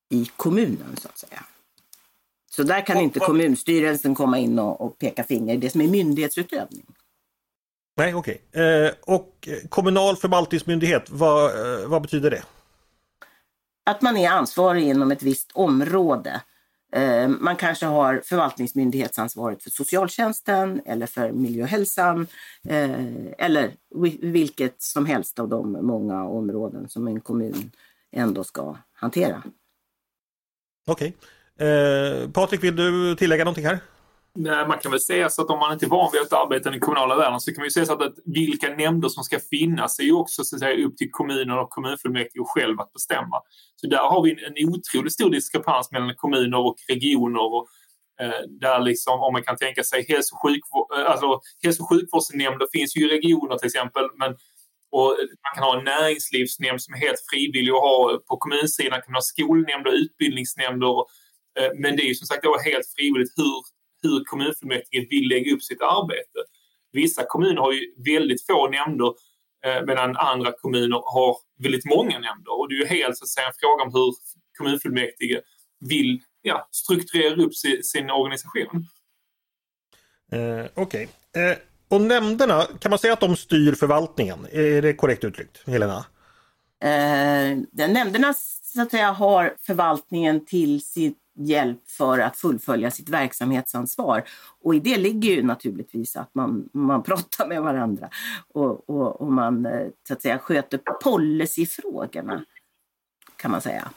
i 0.10 0.26
kommunen 0.36 0.98
så 0.98 1.08
att 1.08 1.18
säga. 1.18 1.46
Så 2.52 2.64
där 2.64 2.86
kan 2.86 2.98
inte 2.98 3.20
kommunstyrelsen 3.20 4.16
komma 4.16 4.38
in 4.38 4.60
och, 4.60 4.82
och 4.82 4.98
peka 4.98 5.24
finger, 5.24 5.58
det 5.58 5.70
som 5.70 5.82
är 5.82 5.88
myndighetsutövning. 5.88 6.86
Nej, 7.98 8.16
okej. 8.16 8.42
Okay. 8.50 8.64
Eh, 8.64 8.92
och 9.02 9.50
kommunal 9.70 10.16
förvaltningsmyndighet, 10.16 11.10
vad, 11.10 11.46
eh, 11.46 11.88
vad 11.88 12.02
betyder 12.02 12.32
det? 12.32 12.44
Att 13.86 14.02
man 14.02 14.18
är 14.18 14.30
ansvarig 14.30 14.84
inom 14.84 15.12
ett 15.12 15.24
visst 15.24 15.52
område. 15.54 16.42
Eh, 16.92 17.28
man 17.28 17.56
kanske 17.56 17.86
har 17.86 18.22
förvaltningsmyndighetsansvaret 18.26 19.64
för 19.64 19.70
socialtjänsten 19.70 20.82
eller 20.86 21.06
för 21.06 21.32
miljö 21.32 21.64
och 21.64 21.70
hälsan 21.70 22.28
eh, 22.70 23.06
eller 23.38 23.72
vilket 24.22 24.82
som 24.82 25.06
helst 25.06 25.40
av 25.40 25.50
de 25.50 25.72
många 25.72 26.24
områden 26.24 26.90
som 26.90 27.08
en 27.08 27.22
kommun 27.22 27.72
ändå 28.12 28.44
ska 28.44 28.78
hantera. 28.94 29.44
Okej. 30.88 31.18
Okay. 31.56 31.68
Eh, 31.68 32.30
Patrik, 32.30 32.64
vill 32.64 32.76
du 32.76 33.16
tillägga 33.16 33.44
någonting 33.44 33.66
här? 33.66 33.80
Man 34.68 34.80
kan 34.80 34.92
väl 34.92 35.02
säga 35.02 35.30
så 35.30 35.42
att 35.42 35.50
om 35.50 35.60
man 35.60 35.74
inte 35.74 35.86
är 35.86 35.90
van 35.90 36.10
vid 36.14 36.22
att 36.22 36.34
arbeta 36.34 36.70
i 36.70 36.72
den 36.72 36.82
kommunala 36.82 37.16
världen 37.16 37.40
så 37.40 37.52
kan 37.52 37.62
man 37.62 37.66
ju 37.66 37.72
säga 37.72 37.86
så 37.86 37.94
att, 37.94 38.02
att 38.02 38.16
vilka 38.26 38.76
nämnder 38.76 39.10
som 39.10 39.24
ska 39.24 39.40
finnas 39.40 40.00
är 40.00 40.04
ju 40.04 40.14
också 40.14 40.44
så 40.44 40.56
att 40.56 40.60
säga, 40.60 40.86
upp 40.86 40.98
till 40.98 41.12
kommunen 41.12 41.60
och 41.60 41.70
kommunfullmäktige 41.70 42.44
själv 42.46 42.80
att 42.80 42.94
bestämma. 42.94 43.42
Så 43.76 43.88
där 43.88 43.98
har 43.98 44.24
vi 44.24 44.32
en, 44.32 44.54
en 44.56 44.70
otroligt 44.70 45.14
stor 45.14 45.30
diskrepans 45.30 45.92
mellan 45.92 46.16
kommuner 46.16 46.58
och 46.58 46.76
regioner. 46.90 47.42
Och, 47.54 47.68
eh, 48.22 48.42
där 48.60 48.80
liksom, 48.80 49.20
om 49.20 49.34
man 49.34 49.44
kan 49.44 49.58
tänka 49.58 49.84
sig 49.84 50.06
hälso 50.10 50.36
och, 50.36 50.42
sjukvård, 50.42 51.00
eh, 51.00 51.12
alltså, 51.12 51.40
hälso 51.64 51.84
och 51.84 51.90
sjukvårdsnämnder 51.90 52.68
finns 52.72 52.98
ju 52.98 53.02
i 53.06 53.18
regioner 53.18 53.58
till 53.58 53.68
exempel 53.68 54.04
men 54.20 54.36
och 54.92 55.18
man 55.44 55.54
kan 55.56 55.64
ha 55.64 55.78
en 55.78 55.86
näringslivsnämnd 55.86 56.82
som 56.82 56.94
är 56.94 56.98
helt 56.98 57.24
frivillig 57.32 57.72
att 57.72 57.86
ha. 57.90 58.20
På 58.28 58.38
kommunsidan 58.38 59.02
kan 59.02 59.12
man 59.12 59.22
ha 59.24 59.32
skolnämnder, 59.36 59.92
utbildningsnämnder. 59.92 60.96
Eh, 61.60 61.72
men 61.82 61.96
det 61.96 62.04
är 62.04 62.10
ju 62.12 62.16
som 62.16 62.28
sagt 62.28 62.46
helt 62.72 62.88
frivilligt 62.96 63.34
hur, 63.38 63.56
hur 64.02 64.24
kommunfullmäktige 64.24 65.08
vill 65.10 65.30
lägga 65.30 65.56
upp 65.56 65.64
sitt 65.64 65.82
arbete. 65.82 66.40
Vissa 66.92 67.24
kommuner 67.28 67.62
har 67.62 67.72
ju 67.72 67.94
väldigt 68.06 68.46
få 68.46 68.70
nämnder 68.70 69.14
eh, 69.66 69.86
medan 69.86 70.18
andra 70.18 70.52
kommuner 70.52 71.02
har 71.06 71.38
väldigt 71.64 71.86
många 71.86 72.20
nämnder. 72.20 72.60
Och 72.60 72.70
det 72.70 72.76
är 72.76 72.80
ju 72.80 72.86
helt 72.86 73.18
så 73.18 73.24
att 73.24 73.30
säga, 73.30 73.48
en 73.48 73.54
fråga 73.60 73.84
om 73.84 73.94
hur 73.94 74.14
kommunfullmäktige 74.58 75.42
vill 75.80 76.22
ja, 76.42 76.68
strukturera 76.72 77.44
upp 77.44 77.56
sin, 77.56 77.84
sin 77.84 78.10
organisation. 78.10 78.86
Eh, 80.32 80.66
Okej. 80.74 81.10
Okay. 81.32 81.44
Eh, 81.44 81.58
och 81.90 82.02
nämnderna, 82.02 82.68
kan 82.80 82.90
man 82.90 83.00
säga 83.00 83.14
att 83.14 83.20
de 83.20 83.36
styr 83.36 83.76
förvaltningen? 83.76 84.48
Är 84.52 84.82
det 84.82 84.94
korrekt 84.94 85.24
uttryckt, 85.24 85.68
Helena? 85.68 86.06
Eh, 86.84 87.58
nämnderna 87.88 88.34
så 88.74 88.82
att 88.82 88.92
säga, 88.92 89.12
har 89.12 89.56
förvaltningen 89.62 90.46
till 90.46 90.86
sin 90.86 91.16
hjälp 91.40 91.90
för 91.90 92.20
att 92.20 92.38
fullfölja 92.38 92.92
sitt 92.92 93.10
verksamhetsansvar. 93.10 94.24
Och 94.62 94.76
i 94.76 94.80
det 94.80 94.98
ligger 94.98 95.30
ju 95.30 95.44
naturligtvis 95.44 96.16
att 96.16 96.36
man, 96.36 96.70
man 96.74 97.04
pratar 97.10 97.48
med 97.48 97.62
varandra 97.62 98.10
och, 98.54 98.90
och, 98.90 99.22
och 99.22 99.32
man 99.32 99.66
eh, 99.66 99.88
så 100.08 100.14
att 100.14 100.22
säga, 100.22 100.40
sköter 100.40 100.78
policyfrågorna, 101.04 102.46
kan 103.36 103.52
man 103.52 103.62
säga. 103.62 103.90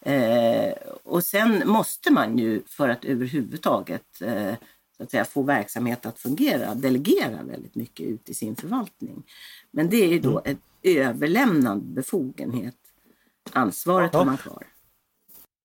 Eh, 0.00 0.72
och 1.02 1.24
sen 1.24 1.62
måste 1.68 2.12
man 2.12 2.38
ju 2.38 2.62
för 2.66 2.88
att 2.88 3.04
överhuvudtaget 3.04 4.20
eh, 4.20 4.54
så 4.96 5.02
att 5.02 5.10
säga, 5.10 5.24
få 5.24 5.42
verksamhet 5.42 6.06
att 6.06 6.18
fungera 6.18 6.74
delegera 6.74 7.42
väldigt 7.42 7.74
mycket 7.74 8.06
ut 8.06 8.28
i 8.28 8.34
sin 8.34 8.56
förvaltning. 8.56 9.22
Men 9.70 9.88
det 9.88 10.04
är 10.04 10.08
ju 10.08 10.20
då 10.20 10.40
mm. 10.40 10.52
ett 10.52 10.58
överlämnande 10.82 11.84
befogenhet. 11.84 12.76
Ansvaret 13.52 14.10
ja. 14.12 14.18
har 14.18 14.26
man 14.26 14.36
kvar. 14.36 14.66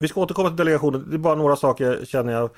Vi 0.02 0.08
ska 0.08 0.22
återkomma 0.22 0.50
till 0.50 0.58
delegationen. 0.58 1.10
Det 1.10 1.16
är 1.16 1.18
bara 1.18 1.36
några 1.36 1.56
saker 1.56 2.06
känner 2.06 2.34
jag 2.34 2.50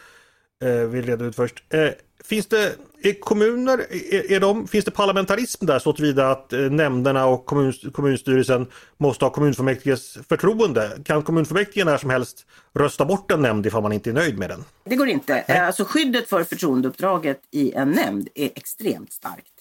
eh, 0.63 0.87
vill 0.87 1.05
reda 1.05 1.25
ut 1.25 1.35
först. 1.35 1.63
Eh, 1.69 1.89
finns 2.23 2.47
det 2.47 2.75
är 3.03 3.19
kommuner, 3.19 3.77
är, 4.13 4.31
är 4.31 4.39
de, 4.39 4.67
finns 4.67 4.85
det 4.85 4.91
parlamentarism 4.91 5.65
där 5.65 5.79
så 5.79 5.93
tillvida 5.93 6.31
att 6.31 6.53
eh, 6.53 6.59
nämnderna 6.59 7.25
och 7.25 7.45
kommun, 7.45 7.73
kommunstyrelsen 7.93 8.67
måste 8.97 9.25
ha 9.25 9.29
kommunfullmäktiges 9.29 10.17
förtroende? 10.29 10.91
Kan 11.05 11.23
kommunfullmäktige 11.23 11.85
när 11.85 11.97
som 11.97 12.09
helst 12.09 12.45
rösta 12.73 13.05
bort 13.05 13.31
en 13.31 13.41
nämnd 13.41 13.65
ifall 13.65 13.81
man 13.81 13.91
inte 13.91 14.09
är 14.09 14.13
nöjd 14.13 14.39
med 14.39 14.49
den? 14.49 14.63
Det 14.83 14.95
går 14.95 15.07
inte. 15.07 15.45
Nej. 15.47 15.59
Alltså 15.59 15.85
skyddet 15.85 16.29
för 16.29 16.43
förtroendeuppdraget 16.43 17.39
i 17.51 17.71
en 17.71 17.91
nämnd 17.91 18.29
är 18.35 18.49
extremt 18.55 19.11
starkt. 19.13 19.52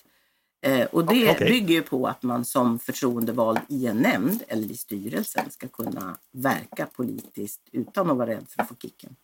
Eh, 0.65 0.87
och 0.87 1.05
det 1.07 1.31
okay. 1.31 1.49
bygger 1.49 1.75
ju 1.75 1.83
på 1.83 2.07
att 2.07 2.23
man 2.23 2.45
som 2.45 2.79
förtroendevald 2.79 3.59
i 3.69 3.87
en 3.87 3.97
nämnd 3.97 4.43
eller 4.49 4.71
i 4.71 4.77
styrelsen 4.77 5.51
ska 5.51 5.69
kunna 5.69 6.17
verka 6.33 6.87
politiskt 6.87 7.61
utan 7.73 8.11
att 8.11 8.17
vara 8.17 8.31
rädd 8.31 8.47
för 8.49 8.63
att 8.63 8.69
få 8.69 8.75
kicken. 8.83 9.17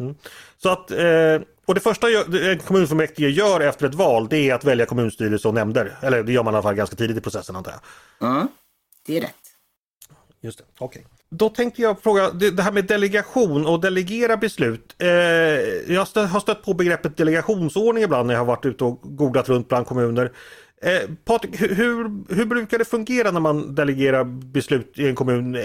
Mm. 0.00 0.14
Så 0.56 0.68
att, 0.68 0.90
eh, 0.90 1.40
och 1.64 1.74
det 1.74 1.80
första 1.80 2.06
en 2.50 2.58
kommunfullmäktige 2.58 3.28
gör 3.28 3.60
efter 3.60 3.86
ett 3.86 3.94
val 3.94 4.28
det 4.28 4.50
är 4.50 4.54
att 4.54 4.64
välja 4.64 4.86
kommunstyrelse 4.86 5.48
och 5.48 5.54
nämnder. 5.54 5.98
Eller 6.02 6.22
det 6.22 6.32
gör 6.32 6.42
man 6.42 6.54
i 6.54 6.56
alla 6.56 6.62
fall 6.62 6.74
ganska 6.74 6.96
tidigt 6.96 7.16
i 7.16 7.20
processen 7.20 7.56
antar 7.56 7.72
jag. 7.72 8.30
Mm, 8.30 8.48
det 9.06 9.16
är 9.16 9.20
rätt. 9.20 9.34
Just 10.40 10.58
det, 10.58 10.64
okej. 10.78 11.00
Okay. 11.00 11.10
Då 11.38 11.48
tänkte 11.48 11.82
jag 11.82 12.02
fråga, 12.02 12.30
det 12.30 12.62
här 12.62 12.72
med 12.72 12.84
delegation 12.84 13.66
och 13.66 13.80
delegera 13.80 14.36
beslut. 14.36 14.96
Eh, 14.98 15.08
jag 15.94 16.06
har 16.16 16.40
stött 16.40 16.62
på 16.62 16.74
begreppet 16.74 17.16
delegationsordning 17.16 18.04
ibland 18.04 18.26
när 18.26 18.34
jag 18.34 18.40
har 18.40 18.46
varit 18.46 18.66
ute 18.66 18.84
och 18.84 19.00
googlat 19.02 19.48
runt 19.48 19.68
bland 19.68 19.86
kommuner. 19.86 20.32
Eh, 20.82 21.10
Patrik, 21.24 21.60
hur, 21.60 22.34
hur 22.34 22.46
brukar 22.46 22.78
det 22.78 22.84
fungera 22.84 23.30
när 23.30 23.40
man 23.40 23.74
delegerar 23.74 24.24
beslut 24.24 24.98
i 24.98 25.08
en 25.08 25.14
kommun? 25.14 25.54
Eh, 25.54 25.60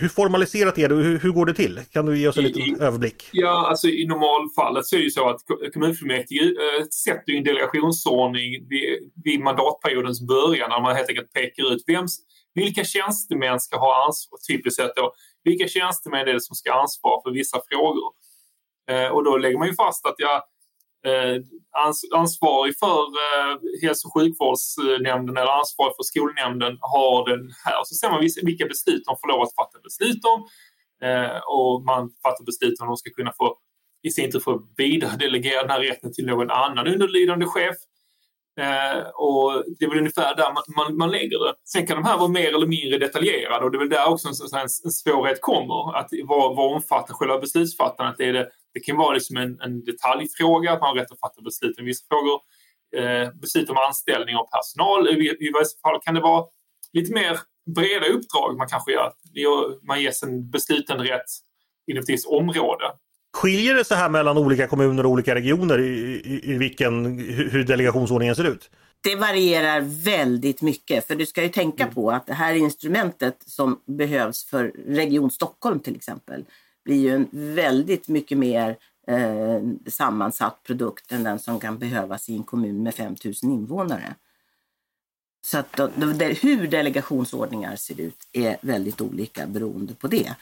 hur 0.00 0.08
formaliserat 0.08 0.78
är 0.78 0.88
det 0.88 0.94
och 0.94 1.02
hur, 1.02 1.18
hur, 1.18 1.30
går 1.30 1.46
det 1.46 1.54
till? 1.54 1.80
Kan 1.92 2.06
du 2.06 2.18
ge 2.18 2.28
oss 2.28 2.38
en 2.38 2.44
liten 2.44 2.80
överblick? 2.80 3.28
Ja, 3.32 3.66
alltså 3.68 3.88
i 3.88 4.06
normalfallet 4.06 4.86
så 4.86 4.96
är 4.96 4.98
det 4.98 5.04
ju 5.04 5.10
så 5.10 5.28
att 5.28 5.40
kommunfullmäktige 5.72 6.42
äh, 6.42 6.86
sätter 6.86 7.32
en 7.32 7.44
delegationsordning 7.44 8.68
vid, 8.68 9.12
vid 9.24 9.40
mandatperiodens 9.40 10.20
början 10.20 10.70
när 10.70 10.80
man 10.80 10.96
helt 10.96 11.08
enkelt 11.08 11.32
pekar 11.32 11.72
ut 11.74 11.84
vem, 11.86 12.06
vilka 12.54 12.84
tjänstemän 12.84 13.60
ska 13.60 13.78
ha 13.78 14.06
ansvar, 14.06 14.38
typiskt 14.48 14.76
sett 14.76 14.96
då, 14.96 15.12
vilka 15.44 15.68
tjänstemän 15.68 16.28
är 16.28 16.32
det 16.32 16.40
som 16.40 16.56
ska 16.56 16.72
ansvara 16.72 17.22
för 17.22 17.30
vissa 17.30 17.60
frågor? 17.70 18.12
Eh, 18.90 19.08
och 19.08 19.24
då 19.24 19.36
lägger 19.36 19.58
man 19.58 19.68
ju 19.68 19.74
fast 19.74 20.06
att 20.06 20.14
jag 20.18 20.42
Eh, 21.06 21.36
ansvarig 22.16 22.78
för 22.78 23.02
eh, 23.24 23.54
hälso 23.82 24.08
och 24.08 24.14
sjukvårdsnämnden 24.14 25.36
eller 25.36 25.58
ansvarig 25.60 25.96
för 25.96 26.02
skolnämnden 26.02 26.78
har 26.80 27.28
den 27.30 27.42
här. 27.64 27.80
Så 27.84 27.94
ser 27.94 28.10
man 28.10 28.20
vilka 28.42 28.66
beslut 28.66 29.02
de 29.06 29.16
får 29.20 29.28
lov 29.28 29.40
att 29.42 29.54
fatta 29.54 29.78
beslut 29.88 30.22
om 30.32 30.40
eh, 31.06 31.38
och 31.56 31.84
man 31.84 32.02
fattar 32.22 32.44
beslut 32.44 32.80
om 32.80 32.86
de 32.86 32.96
ska 32.96 33.10
kunna 33.10 33.32
få 33.38 33.58
i 34.02 34.10
sin 34.10 34.30
tur 34.32 34.40
få 34.40 34.62
vidaredelegera 34.76 35.62
den 35.62 35.70
här 35.70 35.80
rätten 35.80 36.12
till 36.12 36.26
någon 36.26 36.50
annan 36.50 36.86
underlydande 36.86 37.46
chef. 37.46 37.76
Eh, 38.60 38.98
och 39.14 39.64
det 39.78 39.84
är 39.84 39.88
väl 39.88 39.98
ungefär 39.98 40.36
där 40.36 40.52
man, 40.54 40.62
man, 40.76 40.96
man, 40.96 41.10
lägger 41.10 41.38
det. 41.38 41.54
Sen 41.64 41.86
kan 41.86 41.96
de 41.96 42.04
här 42.04 42.18
vara 42.18 42.28
mer 42.28 42.48
eller 42.54 42.66
mindre 42.66 42.98
detaljerade 42.98 43.64
och 43.64 43.70
det 43.70 43.76
är 43.76 43.84
väl 43.86 43.88
där 43.88 44.08
också 44.08 44.28
en, 44.28 44.60
en, 44.60 44.68
en 44.84 44.90
svårighet 44.90 45.40
kommer. 45.40 45.96
Att 45.98 46.08
vad, 46.24 46.56
vad 46.56 46.72
omfattar 46.74 47.14
själva 47.14 47.38
beslutsfattandet? 47.38 48.20
Är 48.20 48.32
det 48.32 48.48
det 48.74 48.80
kan 48.80 48.96
vara 48.96 49.14
liksom 49.14 49.36
en, 49.36 49.60
en 49.60 49.84
detaljfråga, 49.84 50.72
att 50.72 50.80
man 50.80 50.88
har 50.88 50.96
rätt 51.02 51.12
att 51.12 51.20
fatta 51.20 51.42
beslut 51.42 51.78
om 51.78 51.84
vissa 51.84 52.04
frågor. 52.08 52.40
Eh, 52.96 53.30
beslut 53.34 53.70
om 53.70 53.76
anställning 53.76 54.36
av 54.36 54.46
personal. 54.50 55.08
I, 55.08 55.28
I 55.28 55.52
vissa 55.58 55.78
fall 55.82 56.00
kan 56.04 56.14
det 56.14 56.20
vara 56.20 56.44
lite 56.92 57.14
mer 57.14 57.38
breda 57.74 58.06
uppdrag 58.06 58.56
man 58.58 58.68
kanske 58.68 58.92
gör. 58.92 59.86
Man 59.86 60.02
ges 60.02 60.22
en 60.22 60.50
beslutanderätt 60.50 61.30
inom 61.86 62.02
ett 62.02 62.08
visst 62.08 62.28
område. 62.28 62.84
Skiljer 63.32 63.74
det 63.74 63.84
sig 63.84 63.96
här 63.96 64.08
mellan 64.08 64.38
olika 64.38 64.66
kommuner 64.66 65.06
och 65.06 65.12
olika 65.12 65.34
regioner 65.34 65.78
i, 65.78 66.22
i, 66.24 66.52
i 66.52 66.58
vilken, 66.58 67.18
hur 67.50 67.64
delegationsordningen 67.64 68.36
ser 68.36 68.44
ut? 68.44 68.70
Det 69.02 69.14
varierar 69.14 69.80
väldigt 70.04 70.62
mycket 70.62 71.06
för 71.06 71.14
du 71.14 71.26
ska 71.26 71.42
ju 71.42 71.48
tänka 71.48 71.82
mm. 71.82 71.94
på 71.94 72.10
att 72.10 72.26
det 72.26 72.34
här 72.34 72.54
instrumentet 72.54 73.36
som 73.46 73.80
behövs 73.86 74.44
för 74.44 74.72
Region 74.86 75.30
Stockholm 75.30 75.80
till 75.80 75.96
exempel 75.96 76.44
blir 76.84 76.96
ju 76.96 77.14
en 77.14 77.28
väldigt 77.32 78.08
mycket 78.08 78.38
mer 78.38 78.76
eh, 79.06 79.60
sammansatt 79.86 80.62
produkt 80.62 81.12
än 81.12 81.24
den 81.24 81.38
som 81.38 81.60
kan 81.60 81.78
behövas 81.78 82.28
i 82.28 82.36
en 82.36 82.42
kommun 82.42 82.82
med 82.82 82.94
5 82.94 83.16
000 83.24 83.34
invånare. 83.42 84.14
Så 85.42 85.58
att 85.58 85.76
då, 85.76 85.90
då, 85.96 86.06
hur 86.24 86.66
delegationsordningar 86.66 87.76
ser 87.76 88.00
ut 88.00 88.28
är 88.32 88.56
väldigt 88.60 89.00
olika 89.00 89.46
beroende 89.46 89.94
på 89.94 90.08
det. 90.08 90.34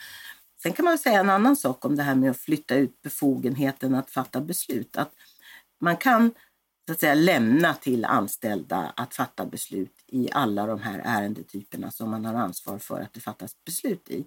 Sen 0.63 0.73
kan 0.73 0.85
man 0.85 0.97
säga 0.97 1.19
en 1.19 1.29
annan 1.29 1.55
sak 1.55 1.85
om 1.85 1.95
det 1.95 2.03
här 2.03 2.15
med 2.15 2.31
att 2.31 2.37
flytta 2.37 2.75
ut 2.75 3.01
befogenheten 3.01 3.95
att 3.95 4.09
fatta 4.09 4.41
beslut. 4.41 4.97
Att 4.97 5.11
man 5.81 5.97
kan 5.97 6.31
så 6.89 6.93
att 6.93 6.99
säga, 6.99 7.13
lämna 7.13 7.73
till 7.73 8.05
anställda 8.05 8.93
att 8.95 9.15
fatta 9.15 9.45
beslut 9.45 9.93
i 10.07 10.29
alla 10.31 10.65
de 10.65 10.79
här 10.81 11.01
ärendetyperna 11.05 11.91
som 11.91 12.09
man 12.09 12.25
har 12.25 12.33
ansvar 12.33 12.77
för 12.77 13.01
att 13.01 13.13
det 13.13 13.19
fattas 13.19 13.55
beslut 13.65 14.09
i. 14.09 14.25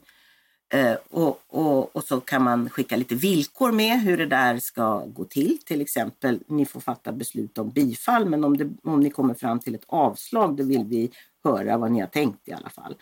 Eh, 0.75 0.97
och, 1.11 1.41
och, 1.47 1.97
och, 1.97 2.05
så 2.05 2.21
kan 2.21 2.43
man 2.43 2.71
skicka 2.71 2.97
lite 2.97 3.15
villkor 3.15 3.73
med 3.73 4.01
hur 4.01 4.17
det 4.17 4.27
där 4.27 4.59
ska 4.59 5.05
gå 5.07 5.25
till. 5.25 5.59
Till 5.65 5.81
exempel, 5.81 6.41
ni 6.47 6.67
får 6.67 6.81
fatta 6.81 7.13
beslut 7.13 7.59
om 7.59 7.71
bifall 7.71 8.29
men 8.29 8.45
om, 8.45 8.57
det, 8.57 8.71
om 8.83 9.01
ni 9.01 9.11
kommer 9.11 9.35
fram 9.35 9.61
till 9.61 9.75
ett 9.75 9.85
avslag 9.87 10.57
då 10.57 10.65
vill 10.65 10.85
vi 10.85 11.11
höra 11.45 11.79
vad 11.79 11.93
ni 11.93 12.01
har 12.01 12.09
tänkt 12.09 12.49
i 12.49 12.53
alla 12.53 12.71
fall. 12.71 12.95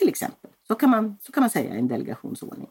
Till 0.00 0.08
exempel. 0.08 0.50
Så 0.66 0.74
kan 0.74 0.90
man, 0.90 1.16
så 1.22 1.32
kan 1.32 1.40
man 1.40 1.50
säga 1.50 1.74
i 1.74 1.78
en 1.78 1.88
delegationsordning. 1.88 2.68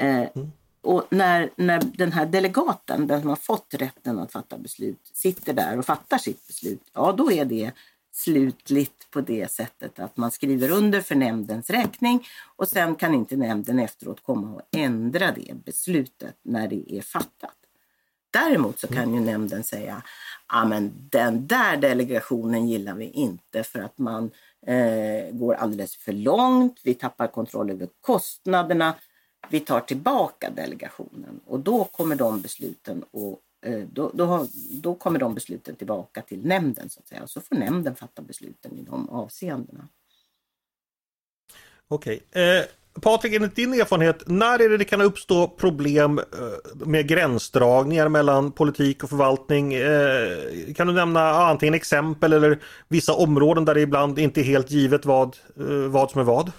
Eh, 0.00 0.28
mm. 0.34 0.52
Och 0.80 1.06
när, 1.10 1.50
när 1.56 1.80
den 1.80 2.12
här 2.12 2.26
delegaten, 2.26 3.06
den 3.06 3.20
som 3.20 3.28
har 3.28 3.36
fått 3.36 3.74
rätten 3.74 4.18
att 4.18 4.32
fatta 4.32 4.58
beslut, 4.58 5.10
sitter 5.12 5.52
där 5.52 5.78
och 5.78 5.86
fattar 5.86 6.18
sitt 6.18 6.46
beslut, 6.46 6.80
ja 6.92 7.12
då 7.12 7.32
är 7.32 7.44
det 7.44 7.72
slutligt 8.12 9.10
på 9.10 9.20
det 9.20 9.50
sättet 9.50 9.98
att 9.98 10.16
man 10.16 10.30
skriver 10.30 10.70
under 10.70 11.00
för 11.00 11.14
nämndens 11.14 11.70
räkning 11.70 12.26
och 12.56 12.68
sen 12.68 12.94
kan 12.94 13.14
inte 13.14 13.36
nämnden 13.36 13.78
efteråt 13.78 14.22
komma 14.22 14.54
och 14.54 14.62
ändra 14.76 15.32
det 15.32 15.54
beslutet 15.64 16.36
när 16.42 16.68
det 16.68 16.92
är 16.92 17.02
fattat. 17.02 17.56
Däremot 18.30 18.80
så 18.80 18.86
kan 18.86 19.14
ju 19.14 19.20
nämnden 19.20 19.64
säga 19.64 20.02
ja 20.48 20.64
men 20.64 20.92
den 21.10 21.46
där 21.46 21.76
delegationen 21.76 22.68
gillar 22.68 22.94
vi 22.94 23.04
inte 23.04 23.62
för 23.62 23.78
att 23.78 23.98
man 23.98 24.30
eh, 24.66 25.30
går 25.32 25.54
alldeles 25.54 25.96
för 25.96 26.12
långt, 26.12 26.80
vi 26.84 26.94
tappar 26.94 27.26
kontroll 27.26 27.70
över 27.70 27.88
kostnaderna, 28.00 28.94
vi 29.50 29.60
tar 29.60 29.80
tillbaka 29.80 30.50
delegationen 30.50 31.40
och 31.46 31.60
då 31.60 31.84
kommer 31.84 32.16
de 32.16 32.40
besluten 32.40 33.04
och 33.10 33.40
Eh, 33.62 33.80
då, 33.92 34.10
då, 34.14 34.46
då, 34.82 34.94
kommer 34.94 35.18
de 35.18 35.34
besluten 35.34 35.76
tillbaka 35.76 36.22
till 36.22 36.46
nämnden 36.46 36.90
så 36.90 37.00
att 37.00 37.08
säga. 37.08 37.22
Och 37.22 37.30
så 37.30 37.40
får 37.40 37.56
nämnden 37.56 37.94
fatta 37.94 38.22
besluten 38.22 38.78
i 38.78 38.82
de 38.82 39.08
avseendena. 39.08 39.88
Okej. 41.88 42.22
Okay. 42.30 42.42
Eh, 42.42 42.64
Patrik, 43.02 43.34
enligt 43.34 43.56
din 43.56 43.74
erfarenhet, 43.74 44.22
när 44.26 44.62
är 44.62 44.68
det 44.68 44.76
det 44.76 44.84
kan 44.84 45.00
uppstå 45.00 45.48
problem 45.48 46.18
eh, 46.18 46.86
med 46.86 47.08
gränsdragningar 47.08 48.08
mellan 48.08 48.52
politik 48.52 49.04
och 49.04 49.10
förvaltning? 49.10 49.74
Eh, 49.74 50.74
kan 50.76 50.86
du 50.86 50.92
nämna 50.92 51.30
antingen 51.30 51.74
exempel 51.74 52.32
eller 52.32 52.58
vissa 52.88 53.14
områden 53.14 53.64
där 53.64 53.74
det 53.74 53.80
ibland 53.80 54.18
inte 54.18 54.40
är 54.40 54.44
helt 54.44 54.70
givet 54.70 55.04
vad, 55.04 55.36
eh, 55.58 55.90
vad 55.90 56.10
som 56.10 56.20
är 56.20 56.24
vad? 56.24 56.52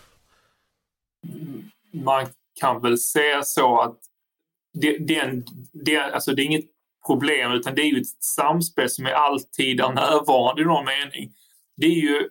Man 1.93 2.27
kan 2.59 2.81
väl 2.81 2.97
säga 2.97 3.43
så 3.43 3.81
att 3.81 3.97
det, 4.73 4.97
det, 4.97 5.43
det, 5.71 5.97
alltså 5.97 6.31
det 6.33 6.41
är 6.41 6.45
inget 6.45 6.65
problem 7.05 7.51
utan 7.51 7.75
det 7.75 7.81
är 7.81 7.85
ju 7.85 8.01
ett 8.01 8.23
samspel 8.23 8.89
som 8.89 9.05
är 9.05 9.11
alltid 9.11 9.79
är 9.79 9.93
närvarande 9.93 10.61
i 10.61 10.65
någon 10.65 10.85
mening. 10.85 11.33
Det 11.77 11.85
är 11.85 12.01
ju 12.01 12.29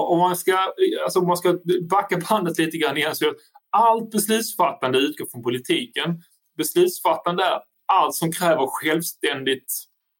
om 0.00 0.18
man 0.18 0.36
ska, 0.36 0.58
alltså 1.04 1.18
om 1.18 1.26
man 1.26 1.36
ska 1.36 1.58
backa 1.90 2.18
bandet 2.30 2.58
lite 2.58 2.76
grann 2.76 2.96
igen 2.96 3.16
så 3.16 3.24
är 3.24 3.34
allt 3.70 4.10
beslutsfattande 4.10 4.98
utgår 4.98 5.26
från 5.26 5.42
politiken. 5.42 6.22
Beslutsfattande 6.58 7.44
är 7.44 7.60
allt 7.86 8.14
som 8.14 8.32
kräver 8.32 8.66
självständigt 8.66 9.72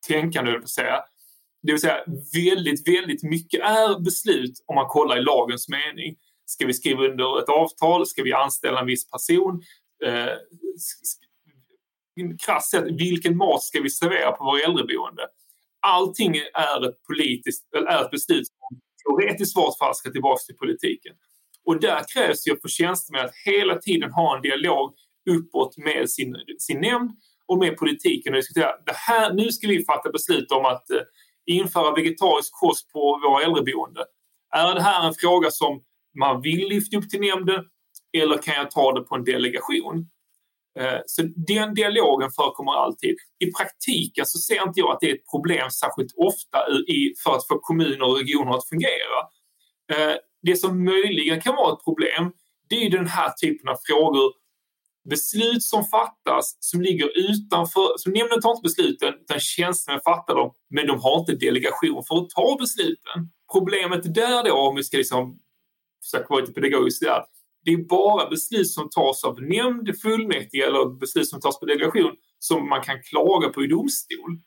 tänkande, 0.09 0.59
vill 0.59 0.69
säga. 0.69 1.01
Det 1.63 1.73
vill 1.73 1.81
säga 1.81 2.05
väldigt, 2.35 2.89
väldigt 2.89 3.23
mycket 3.23 3.61
är 3.61 4.01
beslut 4.01 4.65
om 4.67 4.75
man 4.75 4.87
kollar 4.87 5.19
i 5.19 5.23
lagens 5.23 5.69
mening. 5.69 6.17
Ska 6.47 6.67
vi 6.67 6.75
skriva 6.75 7.05
under 7.05 7.43
ett 7.43 7.49
avtal? 7.49 8.07
Ska 8.07 8.23
vi 8.23 8.33
anställa 8.33 8.81
en 8.81 8.87
viss 8.87 9.11
person? 9.11 9.63
Eh, 10.05 10.33
krasst 12.47 12.71
sett, 12.71 12.85
vilken 12.85 13.37
mat 13.37 13.63
ska 13.63 13.81
vi 13.81 13.91
servera 13.91 14.33
på 14.33 14.45
våra 14.45 14.61
äldreboende? 14.61 15.23
Allting 15.81 16.37
är 16.55 16.89
ett 16.89 17.03
politiskt, 17.03 17.75
eller 17.75 17.87
är 17.87 18.05
ett 18.05 18.11
beslut 18.11 18.47
teoretiskt 19.07 19.57
vart 19.57 19.79
fall 19.79 19.95
ska 19.95 20.11
tillbaka 20.11 20.41
till 20.47 20.57
politiken. 20.57 21.15
Och 21.65 21.81
där 21.81 22.03
krävs 22.15 22.49
ju 22.49 22.61
för 22.61 22.69
tjänstemän 22.69 23.25
att 23.25 23.37
hela 23.45 23.79
tiden 23.79 24.13
ha 24.13 24.37
en 24.37 24.43
dialog 24.43 24.95
uppåt 25.31 25.79
med 25.79 26.11
sin, 26.11 26.37
sin 26.59 26.81
nämnd 26.81 27.11
och 27.49 27.59
med 27.59 27.77
politiken 27.77 28.33
och 28.33 28.37
diskutera 28.37 28.71
det 28.87 28.97
här, 28.97 29.33
nu 29.33 29.53
ska 29.53 29.69
vi 29.69 29.85
fatta 29.85 30.11
beslut 30.11 30.53
om 30.53 30.65
att 30.65 30.91
eh, 30.91 31.01
införa 31.47 31.95
vegetarisk 31.95 32.53
kost 32.53 32.93
på 32.93 33.21
våra 33.25 33.45
äldreboende. 33.45 34.05
Är 34.55 34.75
det 34.75 34.83
här 34.83 35.07
en 35.07 35.15
fråga 35.15 35.51
som 35.51 35.83
man 36.19 36.41
vill 36.41 36.69
lyfta 36.69 36.97
upp 36.97 37.11
till 37.11 37.21
nämnden 37.21 37.65
eller 38.19 38.39
kan 38.39 38.55
jag 38.55 38.71
ta 38.71 38.93
det 38.93 39.01
på 39.01 39.15
en 39.15 39.25
delegation? 39.25 40.09
Eh, 40.79 41.01
så 41.07 41.23
den 41.23 41.75
dialogen 41.75 42.31
förekommer 42.31 42.73
alltid. 42.73 43.17
I 43.39 43.53
praktiken 43.53 44.27
så 44.27 44.39
ser 44.39 44.63
inte 44.63 44.81
jag 44.81 44.91
att 44.93 45.01
det 45.01 45.11
är 45.11 45.15
ett 45.15 45.31
problem 45.31 45.71
särskilt 45.71 46.13
ofta 46.17 46.59
för 47.25 47.37
att 47.37 47.47
få 47.49 47.59
kommuner 47.59 48.03
och 48.03 48.17
regioner 48.17 48.57
att 48.57 48.69
fungera. 48.69 49.19
Eh, 49.93 50.17
det 50.43 50.57
som 50.57 50.85
möjligen 50.85 51.41
kan 51.41 51.55
vara 51.55 51.73
ett 51.73 51.85
problem 51.85 52.33
det 52.69 52.87
är 52.87 52.91
den 52.91 53.07
här 53.07 53.31
typen 53.31 53.69
av 53.69 53.77
frågor 53.87 54.33
beslut 55.11 55.63
som 55.63 55.85
fattas 55.85 56.57
som 56.61 56.81
ligger 56.81 57.31
utanför, 57.31 57.89
som 57.99 58.13
nämnden 58.13 58.41
tar 58.41 58.51
inte 58.51 58.63
besluten 58.63 59.15
utan 59.15 59.41
tjänstemän 59.41 60.01
fattar 60.05 60.35
dem 60.35 60.53
men 60.71 60.87
de 60.87 61.01
har 61.01 61.19
inte 61.19 61.33
delegation 61.33 62.05
för 62.09 62.17
att 62.17 62.31
ta 62.31 62.57
besluten. 62.61 63.31
Problemet 63.53 64.15
där 64.15 64.45
då, 64.45 64.53
om 64.53 64.77
vi 64.77 64.85
ska 64.85 64.97
liksom 64.97 65.39
försöka 66.05 66.27
vara 66.29 66.41
lite 66.41 66.53
pedagogiska 66.53 67.25
det 67.67 67.73
är 67.73 67.85
bara 67.85 68.29
beslut 68.29 68.71
som 68.71 68.91
tas 68.91 69.25
av 69.25 69.43
nämnd, 69.43 70.01
fullmäktige 70.03 70.67
eller 70.67 70.99
beslut 70.99 71.29
som 71.29 71.41
tas 71.41 71.61
på 71.61 71.67
delegation 71.67 72.17
som 72.39 72.69
man 72.69 72.83
kan 72.83 73.03
klaga 73.03 73.49
på 73.49 73.65
i 73.65 73.67
domstol. 73.67 74.39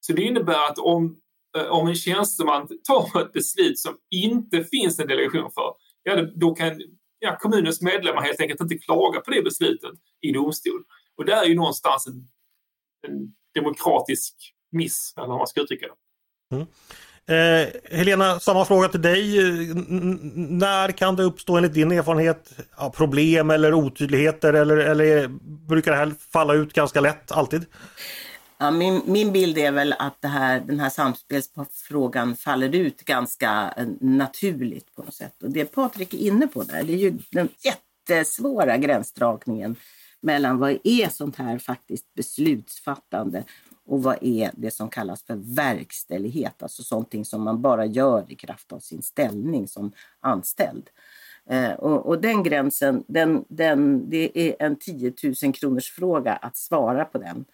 Så 0.00 0.12
det 0.12 0.22
innebär 0.22 0.68
att 0.70 0.78
om, 0.78 1.16
eh, 1.56 1.66
om 1.66 1.88
en 1.88 1.94
tjänsteman 1.94 2.68
tar 2.88 3.20
ett 3.20 3.32
beslut 3.32 3.78
som 3.78 3.96
inte 4.10 4.64
finns 4.64 4.98
en 4.98 5.06
delegation 5.06 5.50
för, 5.54 5.74
ja, 6.02 6.22
då 6.22 6.54
kan 6.54 6.80
ja, 7.18 7.36
kommunens 7.40 7.82
medlemmar 7.82 8.22
helt 8.22 8.40
enkelt 8.40 8.60
inte 8.60 8.78
klaga 8.78 9.20
på 9.20 9.30
det 9.30 9.42
beslutet 9.42 9.94
i 10.20 10.32
domstol. 10.32 10.84
Och 11.16 11.24
det 11.24 11.32
är 11.32 11.44
ju 11.44 11.54
någonstans 11.54 12.06
en, 12.06 12.28
en 13.06 13.34
demokratisk 13.54 14.34
miss, 14.72 15.14
eller 15.16 15.26
hur 15.26 15.38
man 15.38 15.46
ska 15.46 15.60
uttrycka 15.60 15.86
det. 15.86 16.56
Mm. 16.56 16.66
Eh, 17.26 17.68
Helena, 17.98 18.40
samma 18.40 18.64
fråga 18.64 18.88
till 18.88 19.02
dig. 19.02 19.38
Eh, 19.38 19.76
när 20.34 20.92
kan 20.92 21.16
det 21.16 21.22
uppstå 21.22 21.56
enligt 21.56 21.74
din 21.74 21.92
erfarenhet 21.92 22.52
ja, 22.76 22.90
problem 22.90 23.50
eller 23.50 23.74
otydligheter 23.74 24.52
eller, 24.52 24.76
eller 24.76 25.28
brukar 25.68 25.90
det 25.90 25.96
här 25.96 26.12
falla 26.32 26.54
ut 26.54 26.72
ganska 26.72 27.00
lätt 27.00 27.32
alltid? 27.32 27.66
Ja, 28.58 28.70
min, 28.70 29.02
min 29.06 29.32
bild 29.32 29.58
är 29.58 29.72
väl 29.72 29.94
att 29.98 30.16
det 30.20 30.28
här, 30.28 30.60
den 30.60 30.80
här 30.80 30.90
samspelsfrågan 30.90 32.36
faller 32.36 32.74
ut 32.74 33.04
ganska 33.04 33.74
eh, 33.76 33.86
naturligt 34.00 34.94
på 34.94 35.02
något 35.02 35.14
sätt. 35.14 35.42
Och 35.42 35.50
det 35.50 35.64
Patrik 35.64 36.14
är 36.14 36.18
inne 36.18 36.46
på 36.46 36.62
där, 36.62 36.82
det 36.82 36.92
är 36.92 36.98
ju 36.98 37.18
den 37.30 37.48
jättesvåra 37.64 38.76
gränsdragningen 38.76 39.76
mellan 40.20 40.58
vad 40.58 40.78
är 40.84 41.08
sånt 41.08 41.36
här 41.36 41.58
faktiskt 41.58 42.14
beslutsfattande 42.14 43.44
och 43.86 44.02
vad 44.02 44.18
är 44.20 44.50
det 44.54 44.70
som 44.70 44.90
kallas 44.90 45.22
för 45.22 45.54
verkställighet, 45.54 46.62
alltså 46.62 46.82
sånt 46.82 47.26
som 47.26 47.42
man 47.42 47.62
bara 47.62 47.86
gör 47.86 48.24
i 48.28 48.34
kraft 48.34 48.72
av 48.72 48.78
sin 48.78 49.02
ställning 49.02 49.68
som 49.68 49.92
anställd. 50.20 50.90
Eh, 51.50 51.72
och, 51.72 52.06
och, 52.06 52.20
den 52.20 52.42
gränsen, 52.42 53.04
den, 53.06 53.44
den, 53.48 54.10
det 54.10 54.38
är 54.38 54.56
en 54.58 54.76
10 54.76 55.12
000 55.42 55.54
kronors 55.54 55.90
fråga 55.90 56.32
att 56.32 56.56
svara 56.56 57.04
på 57.04 57.18
den. 57.18 57.44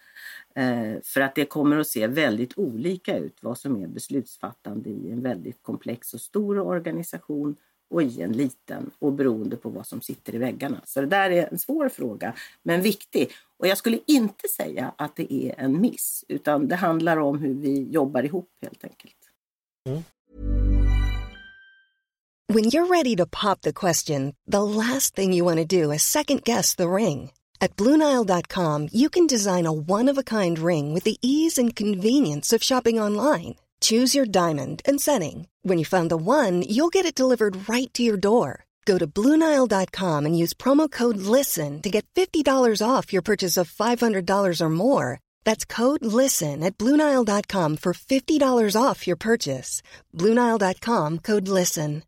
Eh, 0.55 1.01
för 1.03 1.21
att 1.21 1.35
det 1.35 1.45
kommer 1.45 1.77
att 1.77 1.87
se 1.87 2.07
väldigt 2.07 2.57
olika 2.57 3.17
ut 3.17 3.37
vad 3.41 3.57
som 3.57 3.83
är 3.83 3.87
beslutsfattande 3.87 4.89
i 4.89 5.11
en 5.11 5.21
väldigt 5.21 5.63
komplex 5.63 6.13
och 6.13 6.21
stor 6.21 6.59
organisation 6.59 7.55
och 7.91 8.03
i 8.03 8.21
en 8.21 8.31
liten 8.31 8.91
och 8.99 9.13
beroende 9.13 9.57
på 9.57 9.69
vad 9.69 9.87
som 9.87 10.01
sitter 10.01 10.35
i 10.35 10.37
väggarna. 10.37 10.81
Så 10.85 11.01
det 11.01 11.07
där 11.07 11.31
är 11.31 11.47
en 11.51 11.59
svår 11.59 11.89
fråga, 11.89 12.33
men 12.63 12.81
viktig. 12.81 13.31
Och 13.57 13.67
jag 13.67 13.77
skulle 13.77 13.99
inte 14.05 14.47
säga 14.47 14.93
att 14.97 15.15
det 15.15 15.33
är 15.33 15.55
en 15.57 15.81
miss, 15.81 16.25
utan 16.27 16.67
det 16.67 16.75
handlar 16.75 17.17
om 17.17 17.39
hur 17.39 17.53
vi 17.53 17.89
jobbar 17.91 18.23
ihop 18.23 18.49
helt 18.61 18.83
enkelt. 18.83 19.15
Mm. 19.89 20.03
When 22.53 22.65
you're 22.65 22.87
ready 22.87 23.15
to 23.15 23.25
pop 23.25 23.61
the 23.61 23.73
question, 23.73 24.35
the 24.51 24.63
last 24.63 25.15
thing 25.15 25.33
you 25.33 25.45
want 25.45 25.69
to 25.69 25.83
do 25.83 25.93
is 25.93 26.03
second 26.03 26.43
guess 26.43 26.75
the 26.75 26.83
ring. 26.83 27.31
At 27.61 27.75
BlueNile.com 27.75 28.89
you 28.91 29.09
can 29.09 29.27
design 29.27 29.65
a 29.65 29.71
one-of-a-kind 29.71 30.59
ring 30.59 30.93
with 30.93 31.03
the 31.03 31.17
ease 31.21 31.61
and 31.61 31.75
convenience 31.75 32.55
of 32.55 32.63
shopping 32.63 32.99
online. 32.99 33.55
Choose 33.81 34.15
your 34.15 34.25
diamond 34.25 34.81
and 34.85 35.01
setting. 35.01 35.47
When 35.63 35.77
you 35.77 35.85
find 35.85 36.09
the 36.09 36.17
one, 36.17 36.63
you'll 36.67 36.89
get 36.89 37.05
it 37.05 37.15
delivered 37.15 37.69
right 37.69 37.93
to 37.93 38.03
your 38.03 38.17
door. 38.17 38.65
Go 38.85 38.97
to 38.97 39.07
Bluenile.com 39.07 40.25
and 40.25 40.37
use 40.37 40.53
promo 40.53 40.89
code 40.89 41.17
LISTEN 41.17 41.81
to 41.81 41.89
get 41.89 42.05
$50 42.15 42.81
off 42.87 43.13
your 43.13 43.21
purchase 43.21 43.57
of 43.57 43.71
$500 43.71 44.61
or 44.61 44.69
more. 44.69 45.19
That's 45.43 45.65
code 45.65 46.03
LISTEN 46.03 46.63
at 46.63 46.77
Bluenile.com 46.77 47.77
for 47.77 47.93
$50 47.93 48.75
off 48.75 49.07
your 49.07 49.17
purchase. 49.17 49.83
Bluenile.com 50.13 51.19
code 51.19 51.47
LISTEN. 51.47 52.01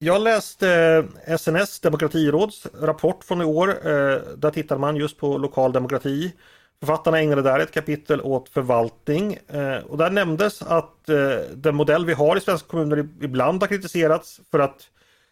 Jag 0.00 0.20
läste 0.20 1.04
SNS 1.38 1.80
demokratiråds 1.80 2.66
rapport 2.74 3.24
från 3.24 3.42
i 3.42 3.44
år. 3.44 3.68
Eh, 3.68 4.20
där 4.36 4.50
tittade 4.50 4.80
man 4.80 4.96
just 4.96 5.18
på 5.18 5.38
lokal 5.38 5.72
demokrati. 5.72 6.32
Författarna 6.80 7.20
ägnade 7.20 7.42
där 7.42 7.60
ett 7.60 7.74
kapitel 7.74 8.20
åt 8.20 8.48
förvaltning 8.48 9.38
eh, 9.48 9.76
och 9.76 9.98
där 9.98 10.10
nämndes 10.10 10.62
att 10.62 11.08
eh, 11.08 11.16
den 11.54 11.74
modell 11.74 12.06
vi 12.06 12.12
har 12.12 12.36
i 12.36 12.40
svenska 12.40 12.68
kommuner 12.68 13.08
ibland 13.20 13.62
har 13.62 13.68
kritiserats 13.68 14.40
för 14.50 14.58
att 14.58 14.90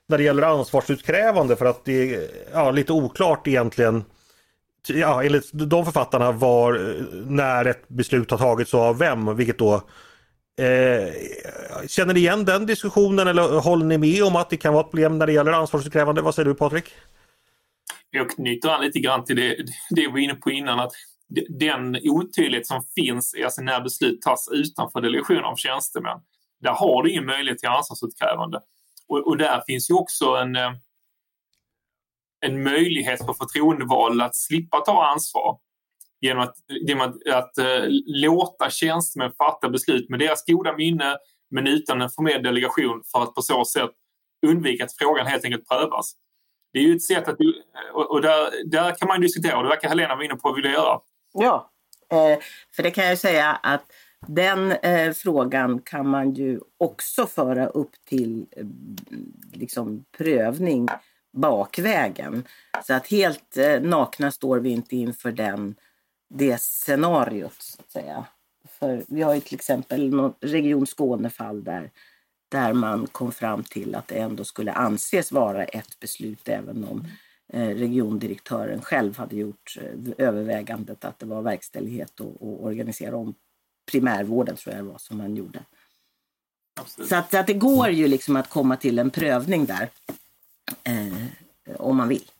när 0.08 0.18
det 0.18 0.24
gäller 0.24 0.42
ansvarsutkrävande 0.42 1.56
för 1.56 1.66
att 1.66 1.84
det 1.84 2.14
är 2.14 2.28
ja, 2.52 2.70
lite 2.70 2.92
oklart 2.92 3.46
egentligen 3.46 4.04
ja, 4.88 5.24
enligt 5.24 5.50
de 5.52 5.84
författarna 5.84 6.32
var 6.32 6.74
eh, 6.74 7.04
när 7.26 7.64
ett 7.64 7.88
beslut 7.88 8.30
har 8.30 8.38
tagits 8.38 8.74
och 8.74 8.80
av 8.80 8.98
vem, 8.98 9.36
vilket 9.36 9.58
då 9.58 9.74
eh, 10.58 11.12
Känner 11.88 12.14
ni 12.14 12.20
igen 12.20 12.44
den 12.44 12.66
diskussionen 12.66 13.28
eller 13.28 13.60
håller 13.60 13.84
ni 13.84 13.98
med 13.98 14.24
om 14.24 14.36
att 14.36 14.50
det 14.50 14.56
kan 14.56 14.72
vara 14.72 14.84
ett 14.84 14.90
problem 14.90 15.18
när 15.18 15.26
det 15.26 15.32
gäller 15.32 15.52
ansvarsutkrävande? 15.52 16.22
Vad 16.22 16.34
säger 16.34 16.48
du 16.48 16.54
Patrik? 16.54 16.94
Jag 18.10 18.30
knyter 18.30 18.68
an 18.68 18.80
lite 18.80 18.98
grann 18.98 19.24
till 19.24 19.36
det, 19.36 19.56
det 19.90 20.00
vi 20.00 20.06
var 20.06 20.18
inne 20.18 20.34
på 20.34 20.50
innan 20.50 20.80
att 20.80 20.92
den 21.48 21.98
otydlighet 22.04 22.66
som 22.66 22.82
finns 22.94 23.34
alltså 23.44 23.62
när 23.62 23.80
beslut 23.80 24.22
tas 24.22 24.48
utanför 24.52 25.00
delegation 25.00 25.44
av 25.44 25.56
tjänstemän, 25.56 26.18
där 26.60 26.70
har 26.70 27.02
du 27.02 27.10
ingen 27.10 27.26
möjlighet 27.26 27.58
till 27.58 27.68
ansvarsutkrävande. 27.68 28.60
Och, 29.08 29.26
och 29.26 29.36
där 29.36 29.62
finns 29.66 29.90
ju 29.90 29.94
också 29.94 30.24
en, 30.24 30.56
eh, 30.56 30.72
en 32.46 32.62
möjlighet 32.62 33.26
för 33.26 33.32
förtroendevalda 33.32 34.24
att 34.24 34.36
slippa 34.36 34.80
ta 34.80 35.06
ansvar 35.06 35.58
genom 36.20 36.42
att, 36.42 36.54
genom 36.68 37.08
att, 37.08 37.28
att 37.28 37.58
eh, 37.58 37.84
låta 38.06 38.70
tjänstemän 38.70 39.32
fatta 39.38 39.68
beslut 39.68 40.08
med 40.08 40.18
deras 40.18 40.44
goda 40.46 40.76
minne 40.76 41.16
men 41.50 41.66
utan 41.66 42.02
en 42.02 42.10
formell 42.10 42.42
delegation 42.42 43.02
för 43.12 43.22
att 43.22 43.34
på 43.34 43.42
så 43.42 43.64
sätt 43.64 43.90
undvika 44.46 44.84
att 44.84 44.96
frågan 44.98 45.26
helt 45.26 45.44
enkelt 45.44 45.68
prövas. 45.68 46.12
Det 46.72 46.78
är 46.78 46.82
ju 46.82 46.96
ett 46.96 47.02
sätt 47.02 47.28
att... 47.28 47.36
Och, 47.94 48.10
och 48.10 48.22
där, 48.22 48.70
där 48.70 48.94
kan 48.94 49.08
man 49.08 49.20
diskutera 49.20 49.56
och 49.56 49.62
det 49.62 49.68
verkar 49.68 49.88
Helena 49.88 50.14
vara 50.14 50.24
inne 50.24 50.36
på 50.36 50.48
att 50.48 50.58
vilja 50.58 50.70
göra. 50.70 51.00
Ja, 51.38 51.70
eh, 52.12 52.38
för 52.76 52.82
det 52.82 52.90
kan 52.90 53.06
jag 53.06 53.18
säga 53.18 53.52
att 53.62 53.92
den 54.26 54.72
eh, 54.72 55.12
frågan 55.12 55.80
kan 55.80 56.08
man 56.08 56.34
ju 56.34 56.60
också 56.78 57.26
föra 57.26 57.66
upp 57.66 57.92
till 58.04 58.46
eh, 58.56 58.66
liksom 59.52 60.04
prövning 60.18 60.88
bakvägen. 61.32 62.44
Så 62.84 62.94
att 62.94 63.06
helt 63.06 63.56
eh, 63.56 63.80
nakna 63.80 64.30
står 64.30 64.58
vi 64.58 64.70
inte 64.70 64.96
inför 64.96 65.32
den, 65.32 65.74
det 66.34 66.60
scenariot 66.60 67.62
så 67.62 67.80
att 67.80 67.90
säga. 67.90 68.24
För 68.68 69.04
vi 69.08 69.22
har 69.22 69.34
ju 69.34 69.40
till 69.40 69.54
exempel 69.54 70.10
något 70.10 70.36
Region 70.40 70.86
Skåne-fall 70.86 71.64
där, 71.64 71.90
där 72.48 72.72
man 72.72 73.06
kom 73.06 73.32
fram 73.32 73.62
till 73.62 73.94
att 73.94 74.08
det 74.08 74.18
ändå 74.18 74.44
skulle 74.44 74.72
anses 74.72 75.32
vara 75.32 75.64
ett 75.64 76.00
beslut 76.00 76.48
även 76.48 76.84
om 76.84 77.06
regiondirektören 77.52 78.82
själv 78.82 79.16
hade 79.16 79.36
gjort 79.36 79.78
eh, 79.80 80.26
övervägandet 80.26 81.04
att 81.04 81.18
det 81.18 81.26
var 81.26 81.42
verkställighet 81.42 82.20
och, 82.20 82.42
och 82.42 82.64
organisera 82.64 83.16
om 83.16 83.34
primärvården 83.90 84.56
tror 84.56 84.74
jag 84.74 84.84
det 84.84 84.90
var 84.90 84.98
som 84.98 85.20
han 85.20 85.36
gjorde. 85.36 85.62
Absolut. 86.80 87.08
Så 87.08 87.16
att, 87.16 87.34
att 87.34 87.46
det 87.46 87.54
går 87.54 87.88
ju 87.88 88.08
liksom 88.08 88.36
att 88.36 88.50
komma 88.50 88.76
till 88.76 88.98
en 88.98 89.10
prövning 89.10 89.66
där 89.66 89.90
eh, 90.84 91.76
om 91.76 91.96
man 91.96 92.08
vill. 92.08 92.30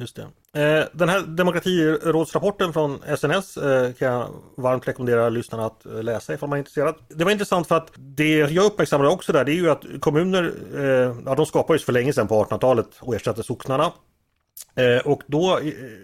Just 0.00 0.16
det. 0.16 0.22
Eh, 0.62 0.86
den 0.92 1.08
här 1.08 1.22
demokratirådsrapporten 1.22 2.72
från 2.72 3.02
SNS 3.16 3.56
eh, 3.56 3.92
kan 3.92 4.08
jag 4.08 4.28
varmt 4.56 4.88
rekommendera 4.88 5.28
lyssnarna 5.28 5.66
att 5.66 5.86
eh, 5.86 6.02
läsa 6.02 6.34
ifall 6.34 6.48
man 6.48 6.56
är 6.56 6.58
intresserad. 6.58 6.94
Det 7.08 7.24
var 7.24 7.30
intressant 7.30 7.68
för 7.68 7.76
att 7.76 7.92
det 7.96 8.38
jag 8.38 8.64
uppmärksammade 8.64 9.10
också 9.10 9.32
där 9.32 9.44
det 9.44 9.52
är 9.52 9.54
ju 9.54 9.70
att 9.70 9.84
kommuner, 10.00 10.52
ja 11.24 11.34
de 11.34 11.46
skapades 11.46 11.84
för 11.84 11.92
länge 11.92 12.12
sedan 12.12 12.28
på 12.28 12.44
1800-talet 12.44 12.86
och 13.00 13.14
ersatte 13.14 13.42
socknarna. 13.42 13.92
Och 15.04 15.22
då 15.26 15.60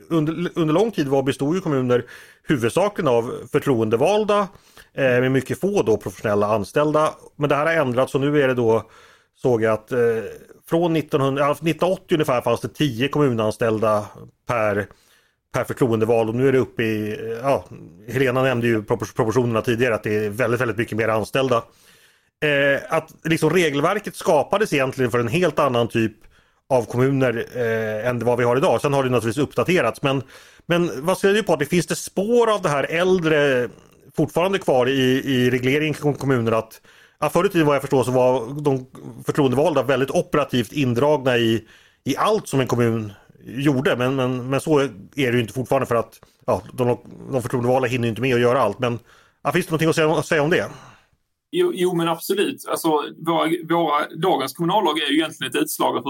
under, 0.08 0.50
under 0.54 0.74
lång 0.74 0.90
tid 0.90 1.08
var 1.08 1.22
bestod 1.22 1.54
ju 1.54 1.60
kommuner 1.60 2.04
huvudsakligen 2.42 3.08
av 3.08 3.32
förtroendevalda 3.52 4.48
med 4.94 5.32
mycket 5.32 5.60
få 5.60 5.82
då 5.82 5.96
professionella 5.96 6.46
anställda. 6.46 7.14
Men 7.36 7.48
det 7.48 7.54
här 7.54 7.66
har 7.66 7.72
ändrats 7.72 8.14
och 8.14 8.20
nu 8.20 8.42
är 8.42 8.48
det 8.48 8.54
då 8.54 8.90
såg 9.42 9.62
jag 9.62 9.72
att 9.72 9.92
från 10.68 10.96
1900, 10.96 11.44
1980 11.44 12.14
ungefär 12.14 12.40
fanns 12.40 12.60
det 12.60 12.68
10 12.68 13.08
kommunanställda 13.08 14.06
per, 14.48 14.86
per 15.54 15.64
förtroendevald 15.64 16.28
och 16.28 16.34
nu 16.34 16.48
är 16.48 16.52
det 16.52 16.58
uppe 16.58 16.82
i, 16.82 17.18
ja, 17.42 17.64
Helena 18.08 18.42
nämnde 18.42 18.66
ju 18.66 18.82
proportionerna 18.82 19.62
tidigare 19.62 19.94
att 19.94 20.02
det 20.02 20.24
är 20.24 20.30
väldigt, 20.30 20.60
väldigt 20.60 20.76
mycket 20.76 20.98
mer 20.98 21.08
anställda. 21.08 21.56
Eh, 22.44 22.80
att 22.88 23.14
liksom 23.24 23.50
regelverket 23.50 24.16
skapades 24.16 24.72
egentligen 24.72 25.10
för 25.10 25.18
en 25.18 25.28
helt 25.28 25.58
annan 25.58 25.88
typ 25.88 26.16
av 26.68 26.84
kommuner 26.84 27.46
eh, 27.54 28.08
än 28.08 28.24
vad 28.24 28.38
vi 28.38 28.44
har 28.44 28.56
idag. 28.56 28.80
Sen 28.80 28.92
har 28.92 29.04
det 29.04 29.10
naturligtvis 29.10 29.44
uppdaterats 29.44 30.02
men, 30.02 30.22
men 30.66 31.06
vad 31.06 31.18
säger 31.18 31.34
du 31.34 31.42
på 31.42 31.56
det 31.56 31.66
finns 31.66 31.86
det 31.86 31.96
spår 31.96 32.50
av 32.54 32.62
det 32.62 32.68
här 32.68 32.86
äldre 32.90 33.68
fortfarande 34.16 34.58
kvar 34.58 34.88
i, 34.88 35.22
i 35.24 35.50
regleringen 35.50 35.94
kring 35.94 36.14
kommuner 36.14 36.52
att 36.52 36.80
Förr 37.30 37.46
i 37.46 37.48
tiden 37.48 37.66
vad 37.66 37.74
jag 37.74 37.82
förstår 37.82 38.04
så 38.04 38.10
var 38.10 38.60
de 38.62 38.86
förtroendevalda 39.26 39.82
väldigt 39.82 40.10
operativt 40.10 40.72
indragna 40.72 41.38
i, 41.38 41.64
i 42.04 42.16
allt 42.16 42.48
som 42.48 42.60
en 42.60 42.66
kommun 42.66 43.12
gjorde. 43.44 43.96
Men, 43.96 44.16
men, 44.16 44.50
men 44.50 44.60
så 44.60 44.78
är 44.78 44.90
det 45.14 45.32
ju 45.32 45.40
inte 45.40 45.52
fortfarande 45.52 45.86
för 45.86 45.94
att 45.94 46.20
ja, 46.46 46.62
de, 46.72 46.98
de 47.32 47.42
förtroendevalda 47.42 47.88
hinner 47.88 48.08
inte 48.08 48.20
med 48.20 48.34
att 48.34 48.40
göra 48.40 48.60
allt. 48.60 48.78
Men 48.78 48.98
ja, 49.42 49.52
finns 49.52 49.66
det 49.66 49.70
någonting 49.70 49.88
att 49.88 49.96
säga, 49.96 50.12
att 50.12 50.26
säga 50.26 50.42
om 50.42 50.50
det? 50.50 50.70
Jo, 51.50 51.72
jo, 51.74 51.94
men 51.94 52.08
absolut. 52.08 52.66
Alltså, 52.68 52.88
våra, 53.26 53.50
våra, 53.68 54.08
dagens 54.16 54.52
kommunallag 54.52 54.98
är 54.98 55.10
ju 55.10 55.16
egentligen 55.16 55.50
ett 55.50 55.62
utslag 55.62 55.96
av 55.96 56.04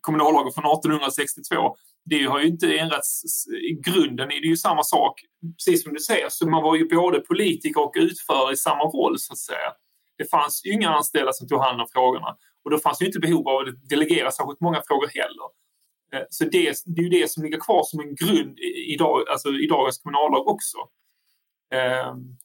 kommunallagen 0.00 0.52
från 0.52 0.64
1862. 0.64 1.76
Det 2.04 2.24
har 2.24 2.40
ju 2.40 2.46
inte 2.46 2.78
ändrats. 2.78 3.46
I 3.70 3.72
grunden 3.90 4.30
är 4.30 4.40
det 4.40 4.46
ju 4.46 4.56
samma 4.56 4.82
sak. 4.82 5.20
Precis 5.58 5.82
som 5.82 5.94
du 5.94 6.00
säger, 6.00 6.26
så 6.28 6.48
man 6.48 6.62
var 6.62 6.76
ju 6.76 6.88
både 6.88 7.20
politiker 7.20 7.80
och 7.80 7.92
utförare 7.96 8.52
i 8.52 8.56
samma 8.56 8.84
roll 8.84 9.18
så 9.18 9.32
att 9.32 9.38
säga. 9.38 9.70
Det 10.20 10.30
fanns 10.30 10.66
ju 10.66 10.72
inga 10.72 10.90
anställda 10.90 11.32
som 11.32 11.48
tog 11.48 11.60
hand 11.60 11.80
om 11.80 11.86
frågorna 11.92 12.36
och 12.64 12.70
då 12.70 12.78
fanns 12.78 13.02
ju 13.02 13.06
inte 13.06 13.18
behov 13.18 13.48
av 13.48 13.56
att 13.56 13.88
delegera 13.88 14.30
särskilt 14.30 14.60
många 14.60 14.82
frågor 14.86 15.06
heller. 15.06 15.48
Eh, 16.12 16.26
så 16.30 16.44
det, 16.44 16.82
det 16.86 17.00
är 17.00 17.04
ju 17.04 17.08
det 17.08 17.30
som 17.30 17.42
ligger 17.42 17.60
kvar 17.60 17.82
som 17.84 18.00
en 18.00 18.14
grund 18.14 18.58
i, 18.86 18.96
dag, 18.96 19.28
alltså 19.28 19.48
i 19.48 19.66
dagens 19.66 19.98
kommunallag 19.98 20.48
också. 20.48 20.78
Ehm, 21.74 22.36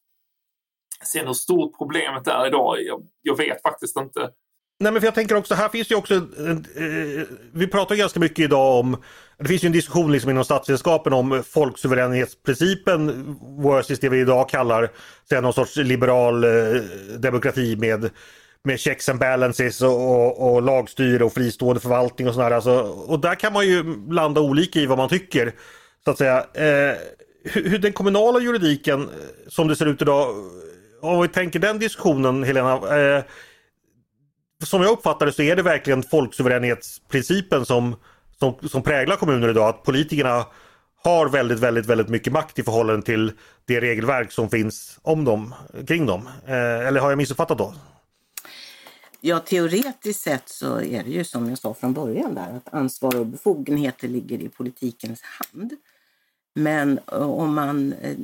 sen 1.04 1.28
hur 1.28 1.34
stort 1.34 1.78
problemet 1.78 2.28
är 2.28 2.48
idag, 2.48 2.78
jag, 2.82 3.08
jag 3.22 3.38
vet 3.38 3.62
faktiskt 3.62 3.98
inte. 3.98 4.32
Nej 4.80 4.92
men 4.92 5.02
för 5.02 5.08
jag 5.08 5.16
tänker 5.16 5.36
också, 5.36 5.56
här 5.56 5.70
finns 5.70 5.92
ju 5.92 5.96
också, 5.96 6.14
eh, 6.16 6.50
eh 6.50 7.26
vi 7.54 7.68
pratar 7.68 7.96
ganska 7.96 8.20
mycket 8.20 8.40
idag 8.40 8.80
om, 8.80 8.98
det 9.38 9.48
finns 9.48 9.64
ju 9.64 9.66
en 9.66 9.72
diskussion 9.72 10.12
liksom 10.12 10.32
inom 10.32 10.46
statsvetenskapen 10.46 11.14
om 11.14 11.44
folksuveränitetsprincipen 11.50 13.36
versus 13.64 14.00
det 14.00 14.10
vi 14.10 14.20
idag 14.20 14.50
kallar 14.50 14.92
så 15.30 15.42
någon 15.42 15.54
sorts 15.54 15.76
liberal 15.76 16.44
eh, 16.44 16.82
demokrati 17.18 17.76
med, 17.76 18.10
med 18.64 18.80
checks 18.80 19.10
and 19.10 19.20
balances 19.20 19.82
och, 19.82 20.12
och, 20.12 20.54
och 20.54 20.62
lagstyre 20.62 21.24
och 21.24 21.34
fristående 21.34 21.82
förvaltning 21.82 22.28
och 22.28 22.34
sådär. 22.34 22.52
Alltså, 22.52 22.80
och 23.08 23.20
där 23.20 23.36
kan 23.36 23.54
man 23.54 23.68
ju 23.68 24.08
landa 24.10 24.42
olika 24.42 24.80
i 24.80 24.86
vad 24.86 24.98
man 24.98 25.10
tycker. 25.10 25.54
Så 26.06 26.12
att 26.12 26.18
säga. 26.18 26.46
Eh, 26.54 26.96
hur, 27.44 27.78
den 27.78 27.94
kommunala 27.94 28.40
juridiken 28.40 29.02
eh, 29.02 29.08
som 29.48 29.68
det 29.68 29.76
ser 29.76 29.86
ut 29.86 30.02
idag, 30.02 30.36
om 31.02 31.22
vi 31.22 31.28
tänker 31.28 31.60
den 31.60 31.80
diskussionen 31.80 32.44
Helena, 32.44 32.98
eh, 32.98 33.24
som 34.66 34.82
jag 34.82 34.92
uppfattar 34.92 35.26
det 35.26 35.32
så 35.32 35.42
är 35.42 35.56
det 35.56 35.62
verkligen 35.62 36.04
folksuveränitetsprincipen 36.04 37.66
som, 37.66 37.96
som, 38.40 38.56
som 38.70 38.82
präglar 38.82 39.16
kommuner 39.16 39.50
idag. 39.50 39.70
Att 39.70 39.84
politikerna 39.84 40.46
har 41.04 41.30
väldigt, 41.30 41.60
väldigt, 41.60 41.86
väldigt 41.86 42.10
mycket 42.10 42.34
makt 42.34 42.60
i 42.60 42.64
förhållande 42.64 43.06
till 43.06 43.32
det 43.66 43.82
regelverk 43.82 44.32
som 44.32 44.50
finns 44.50 45.00
om 45.02 45.26
dem, 45.26 45.54
kring 45.88 46.06
dem. 46.06 46.30
Eh, 46.46 46.88
eller 46.88 47.00
har 47.00 47.10
jag 47.10 47.18
missuppfattat 47.18 47.58
då? 47.58 47.74
Ja, 49.22 49.40
teoretiskt 49.40 50.22
sett 50.22 50.50
så 50.50 50.82
är 50.82 51.04
det 51.04 51.10
ju 51.10 51.24
som 51.24 51.50
jag 51.50 51.58
sa 51.58 51.74
från 51.74 51.94
början 51.94 52.36
där 52.36 52.58
att 52.58 52.74
ansvar 52.74 53.16
och 53.20 53.26
befogenheter 53.26 54.08
ligger 54.08 54.42
i 54.42 54.50
politikens 54.50 55.22
hand. 55.22 55.74
Men 56.54 57.00
eh, 57.12 57.30
om 57.30 57.54
man 57.54 57.94
eh, 57.94 58.16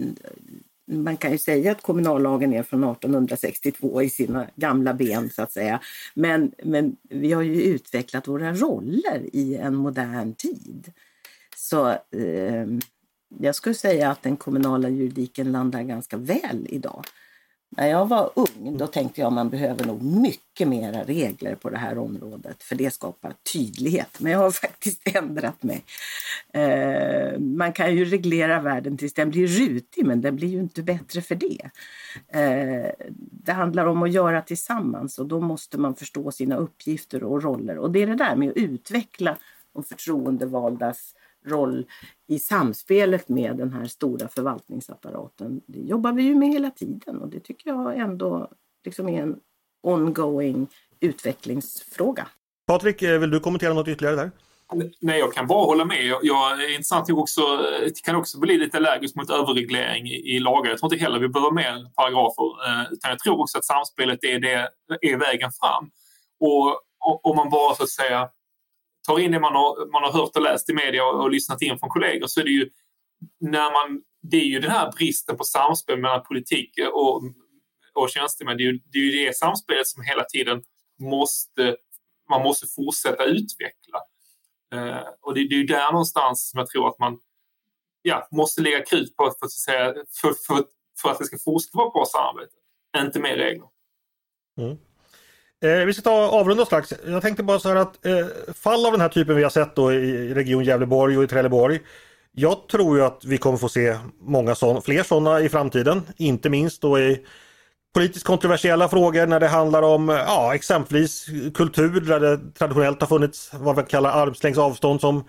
man 0.92 1.18
kan 1.18 1.32
ju 1.32 1.38
säga 1.38 1.72
att 1.72 1.82
kommunallagen 1.82 2.54
är 2.54 2.64
från 2.64 2.84
1862 2.84 4.02
i 4.02 4.10
sina 4.10 4.48
gamla 4.56 4.94
ben 4.94 5.30
så 5.30 5.42
att 5.42 5.52
säga. 5.52 5.80
Men, 6.14 6.52
men 6.64 6.96
vi 7.10 7.32
har 7.32 7.42
ju 7.42 7.62
utvecklat 7.62 8.28
våra 8.28 8.54
roller 8.54 9.22
i 9.34 9.56
en 9.56 9.76
modern 9.76 10.34
tid. 10.34 10.92
Så 11.56 11.90
eh, 11.90 12.68
jag 13.40 13.56
skulle 13.56 13.76
säga 13.76 14.12
att 14.12 14.24
den 14.24 14.38
kommunala 14.38 14.90
juridiken 14.90 15.52
landar 15.52 15.82
ganska 15.82 16.18
väl 16.18 16.68
idag. 16.70 17.06
När 17.78 17.88
jag 17.88 18.08
var 18.08 18.32
ung 18.36 18.78
då 18.78 18.88
tänkte 18.88 19.22
jag 19.22 19.28
att 19.28 19.34
man 19.34 19.50
behöver 19.50 19.86
nog 19.86 20.04
mycket 20.04 20.68
mera 20.68 21.04
regler 21.04 21.56
på 21.56 21.70
det 21.70 21.78
här 21.78 21.98
området 21.98 22.64
för 22.64 22.76
det 22.76 22.92
skapar 22.92 23.34
tydlighet. 23.54 24.20
Men 24.20 24.32
jag 24.32 24.40
har 24.40 24.52
faktiskt 24.62 25.02
ändrat 25.16 25.64
mig. 25.64 25.84
Eh, 26.54 27.40
man 27.40 27.74
kan 27.74 27.96
ju 27.96 28.06
reglera 28.06 28.62
världen 28.62 28.98
tills 28.98 29.14
den 29.14 29.30
blir 29.30 29.48
rutig 29.48 30.06
men 30.06 30.22
den 30.22 30.36
blir 30.36 30.48
ju 30.48 30.60
inte 30.60 30.84
bättre 30.84 31.22
för 31.22 31.36
det. 31.36 31.70
Eh, 32.28 32.92
det 33.32 33.54
handlar 33.54 33.86
om 33.86 34.04
att 34.04 34.12
göra 34.12 34.42
tillsammans 34.42 35.20
och 35.20 35.28
då 35.28 35.42
måste 35.42 35.78
man 35.78 35.96
förstå 35.96 36.32
sina 36.32 36.56
uppgifter 36.56 37.24
och 37.24 37.44
roller. 37.44 37.78
Och 37.78 37.92
det 37.92 38.02
är 38.02 38.08
det 38.08 38.16
där 38.16 38.36
med 38.36 38.50
att 38.50 38.58
utveckla 38.58 39.38
de 39.74 39.84
förtroendevaldas 39.84 41.16
roll 41.46 41.86
i 42.28 42.40
samspelet 42.40 43.30
med 43.30 43.58
den 43.58 43.74
här 43.74 43.86
stora 43.86 44.28
förvaltningsapparaten. 44.28 45.62
Det 45.68 45.80
jobbar 45.80 46.12
vi 46.12 46.24
ju 46.24 46.36
med 46.36 46.50
hela 46.50 46.72
tiden 46.72 47.22
och 47.22 47.30
det 47.30 47.40
tycker 47.40 47.70
jag 47.70 47.98
ändå 47.98 48.52
liksom 48.86 49.10
är 49.10 49.22
en 49.22 49.40
ongoing 49.84 50.68
utvecklingsfråga. 51.00 52.28
Patrik, 52.68 53.02
eh, 53.02 53.20
vill 53.20 53.32
du 53.32 53.40
kommentera 53.40 53.74
något 53.74 53.88
ytterligare 53.88 54.16
där? 54.16 54.32
Nej, 55.00 55.20
jag 55.20 55.34
kan 55.34 55.48
bara 55.48 55.66
hålla 55.66 55.86
med. 55.86 56.06
Jag 56.22 56.64
är 56.64 56.72
intressant 56.72 57.08
nog 57.08 57.20
också, 57.20 57.42
kan 58.04 58.16
också 58.16 58.40
bli 58.40 58.58
lite 58.58 58.78
allergisk 58.78 59.16
mot 59.16 59.30
överreglering 59.30 60.08
i, 60.08 60.36
i 60.36 60.40
lagar. 60.40 60.70
Jag 60.70 60.80
tror 60.80 60.94
inte 60.94 61.04
heller 61.04 61.20
vi 61.20 61.28
behöver 61.28 61.52
mer 61.52 61.92
paragrafer. 61.96 62.68
Eh, 62.68 62.94
utan 62.94 63.10
jag 63.12 63.20
tror 63.20 63.42
också 63.42 63.58
att 63.58 63.66
samspelet 63.66 64.24
är, 64.24 64.40
det, 64.40 64.70
är 65.02 65.18
vägen 65.18 65.52
fram. 65.52 65.92
Och 66.40 66.82
om 67.30 67.36
man 67.36 67.50
bara 67.50 67.76
så 67.76 67.84
att 67.84 67.90
säga 67.90 68.30
tar 69.08 69.20
in 69.20 69.32
det 69.32 69.40
man 69.40 69.56
har, 69.56 69.92
man 69.92 70.04
har 70.04 70.12
hört 70.12 70.36
och 70.36 70.42
läst 70.42 70.70
i 70.70 70.74
media 70.74 71.06
och, 71.06 71.24
och 71.24 71.32
lyssnat 71.32 71.62
in 71.62 71.80
från 71.80 71.90
kollegor 71.90 72.28
så 72.28 72.40
är 72.40 72.44
det 72.44 72.52
ju 72.52 72.70
när 73.40 73.72
man, 73.72 74.02
det 74.22 74.38
är 74.38 74.46
ju 74.46 74.60
den 74.60 74.72
här 74.72 74.92
bristen 74.92 75.38
på 75.38 75.44
samspel 75.44 76.00
mellan 76.00 76.24
politik 76.24 76.70
och, 76.94 77.24
och 77.94 78.10
tjänstemän. 78.10 78.58
Det 78.58 78.64
är, 78.64 78.66
ju, 78.66 78.80
det 78.92 78.98
är 78.98 79.04
ju 79.04 79.26
det 79.26 79.38
samspelet 79.38 79.88
som 79.88 80.04
hela 80.04 80.24
tiden 80.24 80.64
måste, 81.00 81.78
man 82.30 82.44
måste 82.44 82.68
fortsätta 82.68 83.24
utveckla. 83.24 84.00
Eh, 84.74 85.08
och 85.22 85.34
det, 85.34 85.48
det 85.48 85.56
är 85.56 85.60
ju 85.60 85.66
där 85.66 85.92
någonstans 85.92 86.50
som 86.50 86.58
jag 86.58 86.70
tror 86.70 86.90
att 86.90 87.00
man 87.00 87.20
ja, 88.02 88.28
måste 88.32 88.62
lägga 88.62 88.86
krut 88.86 89.16
på 89.16 89.24
för 89.40 89.46
att, 89.46 89.52
säga, 89.52 89.94
för, 90.22 90.34
för, 90.48 90.66
för 91.02 91.10
att 91.10 91.20
det 91.20 91.26
ska 91.26 91.38
fortsätta 91.38 91.78
vara 91.78 91.90
bra 91.90 92.06
samarbete. 92.06 92.56
Inte 92.98 93.20
mer 93.20 93.38
regler. 93.38 93.68
Mm. 94.58 94.78
Eh, 95.64 95.86
vi 95.86 95.94
ska 95.94 96.02
ta 96.02 96.28
avrunda 96.28 96.66
strax. 96.66 96.94
Jag 97.08 97.22
tänkte 97.22 97.44
bara 97.44 97.60
så 97.60 97.70
här 97.70 97.76
att 97.76 98.06
eh, 98.06 98.26
fall 98.54 98.86
av 98.86 98.92
den 98.92 99.02
här 99.02 99.10
typen 99.10 99.36
vi 99.36 99.44
har 99.44 99.50
sett 99.50 99.76
då 99.76 99.94
i 99.94 100.34
Region 100.34 100.64
Gävleborg 100.64 101.18
och 101.18 101.24
i 101.24 101.28
Trelleborg. 101.28 101.80
Jag 102.32 102.68
tror 102.68 102.98
ju 102.98 103.04
att 103.04 103.26
vi 103.26 103.38
kommer 103.38 103.58
få 103.58 103.70
se 103.70 103.98
många 104.22 104.56
sån, 104.56 104.82
fler 104.82 105.04
sådana 105.04 105.42
i 105.42 105.50
framtiden. 105.50 106.02
Inte 106.18 106.50
minst 106.50 106.82
då 106.82 107.00
i 107.00 107.26
politiskt 107.94 108.26
kontroversiella 108.26 108.90
frågor 108.90 109.26
när 109.26 109.40
det 109.40 109.48
handlar 109.48 109.82
om 109.82 110.10
eh, 110.10 110.16
ja, 110.16 110.56
exempelvis 110.56 111.26
kultur 111.54 112.02
där 112.02 112.20
det 112.20 112.54
traditionellt 112.60 113.02
har 113.02 113.08
funnits 113.08 113.52
vad 113.54 113.76
man 113.76 113.86
kallar 113.86 114.12
armslängds 114.12 114.60
avstånd 114.60 115.02
som 115.02 115.24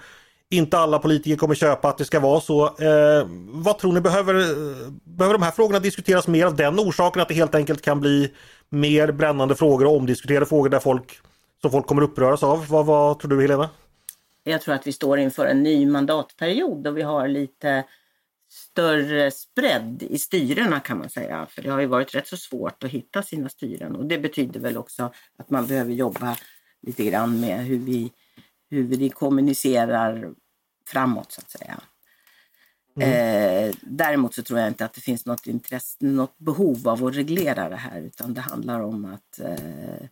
inte 0.51 0.79
alla 0.79 0.99
politiker 0.99 1.37
kommer 1.37 1.55
köpa 1.55 1.89
att 1.89 1.99
det 1.99 2.05
ska 2.05 2.21
vara 2.21 2.41
så. 2.41 2.65
Eh, 2.65 3.27
vad 3.51 3.79
tror 3.79 3.93
ni, 3.93 4.01
behöver, 4.01 4.35
eh, 4.35 4.91
behöver 5.05 5.39
de 5.39 5.43
här 5.43 5.51
frågorna 5.51 5.79
diskuteras 5.79 6.29
mer 6.29 6.47
av 6.47 6.57
den 6.57 6.79
orsaken 6.79 7.23
att 7.23 7.29
det 7.29 7.35
helt 7.35 7.55
enkelt 7.55 7.83
kan 7.83 8.01
bli 8.01 8.33
mer 8.73 9.13
brännande 9.13 9.55
frågor 9.55 9.87
och 9.87 9.97
omdiskuterade 9.97 10.47
frågor 10.47 10.69
där 10.69 10.81
folk, 10.81 11.21
som 11.61 11.71
folk 11.71 11.87
kommer 11.87 12.03
uppröras 12.03 12.43
av? 12.43 12.67
Vad, 12.69 12.87
vad 12.87 13.19
tror 13.19 13.31
du 13.31 13.43
Helena? 13.43 13.71
Jag 14.45 14.61
tror 14.61 14.75
att 14.75 14.87
vi 14.87 14.93
står 14.93 15.19
inför 15.19 15.47
en 15.47 15.63
ny 15.63 15.87
mandatperiod 15.87 16.87
och 16.87 16.97
vi 16.97 17.03
har 17.03 17.29
lite 17.29 17.85
större 18.51 19.31
spread 19.31 20.03
i 20.03 20.19
styrena 20.19 20.81
kan 20.81 20.99
man 20.99 21.09
säga. 21.09 21.47
För 21.51 21.63
det 21.63 21.71
har 21.71 21.81
ju 21.81 21.87
varit 21.87 22.15
rätt 22.15 22.27
så 22.27 22.37
svårt 22.37 22.85
att 22.85 22.91
hitta 22.91 23.23
sina 23.23 23.49
styren 23.49 23.97
och 23.97 24.07
det 24.07 24.19
betyder 24.19 24.61
väl 24.61 24.77
också 24.77 25.13
att 25.37 25.51
man 25.51 25.67
behöver 25.67 25.93
jobba 25.93 26.37
lite 26.83 27.05
grann 27.05 27.41
med 27.41 27.65
hur 27.65 27.79
vi, 27.79 28.13
hur 28.71 28.83
vi 28.83 29.11
kommunicerar 29.11 30.31
framåt 30.87 31.33
så 31.33 31.41
att 31.41 31.51
säga. 31.51 31.81
Mm. 32.97 33.69
Eh, 33.69 33.75
däremot 33.81 34.35
så 34.35 34.43
tror 34.43 34.59
jag 34.59 34.69
inte 34.69 34.85
att 34.85 34.95
det 34.95 35.01
finns 35.01 35.27
något, 35.27 35.47
intresse, 35.47 35.97
något 36.01 36.39
behov 36.39 36.89
av 36.89 37.05
att 37.05 37.15
reglera 37.15 37.69
det 37.69 37.77
här 37.77 38.01
utan 38.01 38.35
det 38.35 38.41
handlar 38.41 38.81
om 38.81 39.05
att 39.05 39.41
eh, 39.41 40.07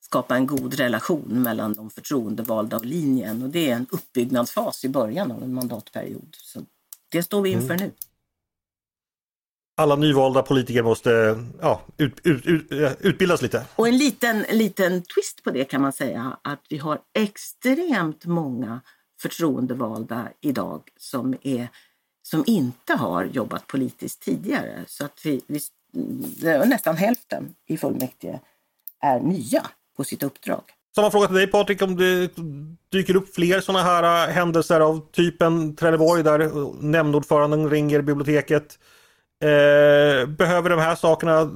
skapa 0.00 0.36
en 0.36 0.46
god 0.46 0.74
relation 0.74 1.42
mellan 1.42 1.72
de 1.72 1.90
förtroendevalda 1.90 2.76
och 2.76 2.84
linjen 2.84 3.42
och 3.42 3.48
det 3.48 3.70
är 3.70 3.74
en 3.74 3.86
uppbyggnadsfas 3.90 4.84
i 4.84 4.88
början 4.88 5.32
av 5.32 5.42
en 5.42 5.54
mandatperiod. 5.54 6.28
Så 6.32 6.60
det 7.08 7.22
står 7.22 7.42
vi 7.42 7.50
inför 7.50 7.74
mm. 7.74 7.86
nu. 7.86 7.92
Alla 9.76 9.96
nyvalda 9.96 10.42
politiker 10.42 10.82
måste 10.82 11.44
ja, 11.60 11.82
ut, 11.96 12.20
ut, 12.26 12.46
ut, 12.46 12.72
utbildas 13.00 13.42
lite. 13.42 13.66
Och 13.76 13.88
en 13.88 13.96
liten, 13.96 14.44
liten 14.50 15.02
twist 15.02 15.42
på 15.44 15.50
det 15.50 15.64
kan 15.64 15.82
man 15.82 15.92
säga 15.92 16.38
att 16.42 16.60
vi 16.68 16.78
har 16.78 17.00
extremt 17.14 18.24
många 18.24 18.80
förtroendevalda 19.22 20.28
idag 20.40 20.82
som, 20.96 21.34
är, 21.42 21.68
som 22.22 22.44
inte 22.46 22.94
har 22.94 23.24
jobbat 23.24 23.66
politiskt 23.66 24.22
tidigare. 24.22 24.84
Så 24.86 25.04
att 25.04 25.20
vi, 25.24 25.42
vi 25.46 25.60
nästan 26.66 26.96
hälften 26.96 27.54
i 27.66 27.76
fullmäktige 27.76 28.40
är 29.00 29.20
nya 29.20 29.66
på 29.96 30.04
sitt 30.04 30.22
uppdrag. 30.22 30.62
Samma 30.94 31.10
fråga 31.10 31.26
till 31.26 31.36
dig 31.36 31.46
Patrik, 31.46 31.82
om 31.82 31.96
det 31.96 32.30
dyker 32.92 33.16
upp 33.16 33.34
fler 33.34 33.60
sådana 33.60 33.84
här 33.84 34.28
äh, 34.28 34.34
händelser 34.34 34.80
av 34.80 35.10
typen 35.10 35.76
Trelleborg 35.76 36.22
där 36.22 36.50
nämndordföranden 36.82 37.70
ringer 37.70 38.02
biblioteket. 38.02 38.78
Eh, 39.42 40.28
behöver 40.28 40.70
de 40.70 40.78
här 40.78 40.94
sakerna 40.94 41.40
äh, 41.40 41.46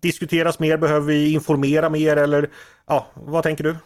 diskuteras 0.00 0.58
mer? 0.58 0.76
Behöver 0.76 1.06
vi 1.06 1.32
informera 1.32 1.88
mer? 1.88 2.16
Eller 2.16 2.50
ja, 2.86 3.06
vad 3.14 3.42
tänker 3.42 3.64
du? 3.64 3.76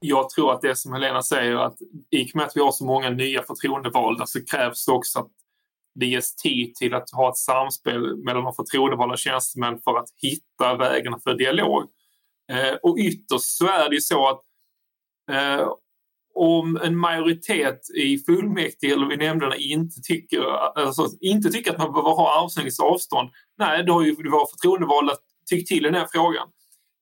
Jag 0.00 0.30
tror 0.30 0.52
att 0.52 0.62
det 0.62 0.76
som 0.76 0.92
Helena 0.92 1.22
säger 1.22 1.56
att 1.56 1.76
i 2.10 2.24
och 2.24 2.36
med 2.36 2.46
att 2.46 2.56
vi 2.56 2.60
har 2.60 2.72
så 2.72 2.84
många 2.84 3.10
nya 3.10 3.42
förtroendevalda 3.42 4.26
så 4.26 4.44
krävs 4.44 4.86
det 4.86 4.92
också 4.92 5.18
att 5.18 5.30
det 5.94 6.06
ges 6.06 6.36
tid 6.36 6.74
till 6.74 6.94
att 6.94 7.10
ha 7.10 7.28
ett 7.28 7.36
samspel 7.36 8.16
mellan 8.16 8.44
de 8.44 8.54
förtroendevalda 8.54 9.16
tjänstemän 9.16 9.78
för 9.84 9.98
att 9.98 10.08
hitta 10.22 10.76
vägarna 10.76 11.18
för 11.18 11.34
dialog. 11.34 11.82
Eh, 12.52 12.74
och 12.82 12.98
ytterst 12.98 13.56
så 13.56 13.66
är 13.66 13.88
det 13.88 13.94
ju 13.94 14.00
så 14.00 14.28
att 14.28 14.40
eh, 15.30 15.68
om 16.34 16.76
en 16.76 16.96
majoritet 16.96 17.80
i 17.96 18.18
fullmäktige 18.18 18.92
eller 18.92 19.06
vid 19.06 19.18
nämnderna 19.18 19.56
inte 19.56 20.00
tycker, 20.00 20.42
alltså, 20.78 21.08
inte 21.20 21.50
tycker 21.50 21.70
att 21.70 21.78
man 21.78 21.92
behöver 21.92 22.10
ha 22.10 22.42
armslängds 22.42 22.80
avstånd, 22.80 23.30
nej, 23.58 23.84
då 23.84 23.92
har 23.92 24.02
ju 24.02 24.30
våra 24.30 24.46
förtroendevalda 24.46 25.12
tyckt 25.50 25.68
till 25.68 25.86
i 25.86 25.88
den 25.88 25.94
här 25.94 26.08
frågan. 26.12 26.48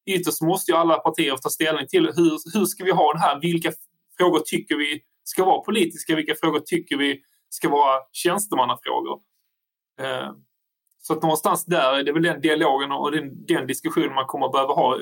Ytterst 0.07 0.43
måste 0.43 0.73
ju 0.73 0.77
alla 0.77 0.99
partier 0.99 1.37
ta 1.37 1.49
ställning 1.49 1.87
till 1.87 2.07
hur, 2.17 2.59
hur 2.59 2.65
ska 2.65 2.85
vi 2.85 2.91
ha 2.91 3.13
det 3.13 3.19
här? 3.19 3.41
Vilka 3.41 3.73
frågor 4.19 4.41
tycker 4.41 4.77
vi 4.77 5.03
ska 5.25 5.45
vara 5.45 5.61
politiska? 5.61 6.17
Vilka 6.17 6.35
frågor 6.35 6.61
tycker 6.61 6.97
vi 6.97 7.21
ska 7.51 7.69
vara 7.69 8.01
tjänstemannafrågor? 8.13 9.21
Eh, 10.01 10.33
så 11.03 11.13
att 11.13 11.23
någonstans 11.23 11.65
där 11.65 11.99
är 11.99 12.05
det 12.05 12.13
väl 12.13 12.23
den 12.23 12.41
dialogen 12.41 12.93
och 12.93 13.13
den, 13.13 13.47
den 13.47 13.67
diskussionen 13.67 14.15
man 14.15 14.27
kommer 14.27 14.47
att 14.47 14.53
behöva 14.53 14.73
ha 14.73 14.99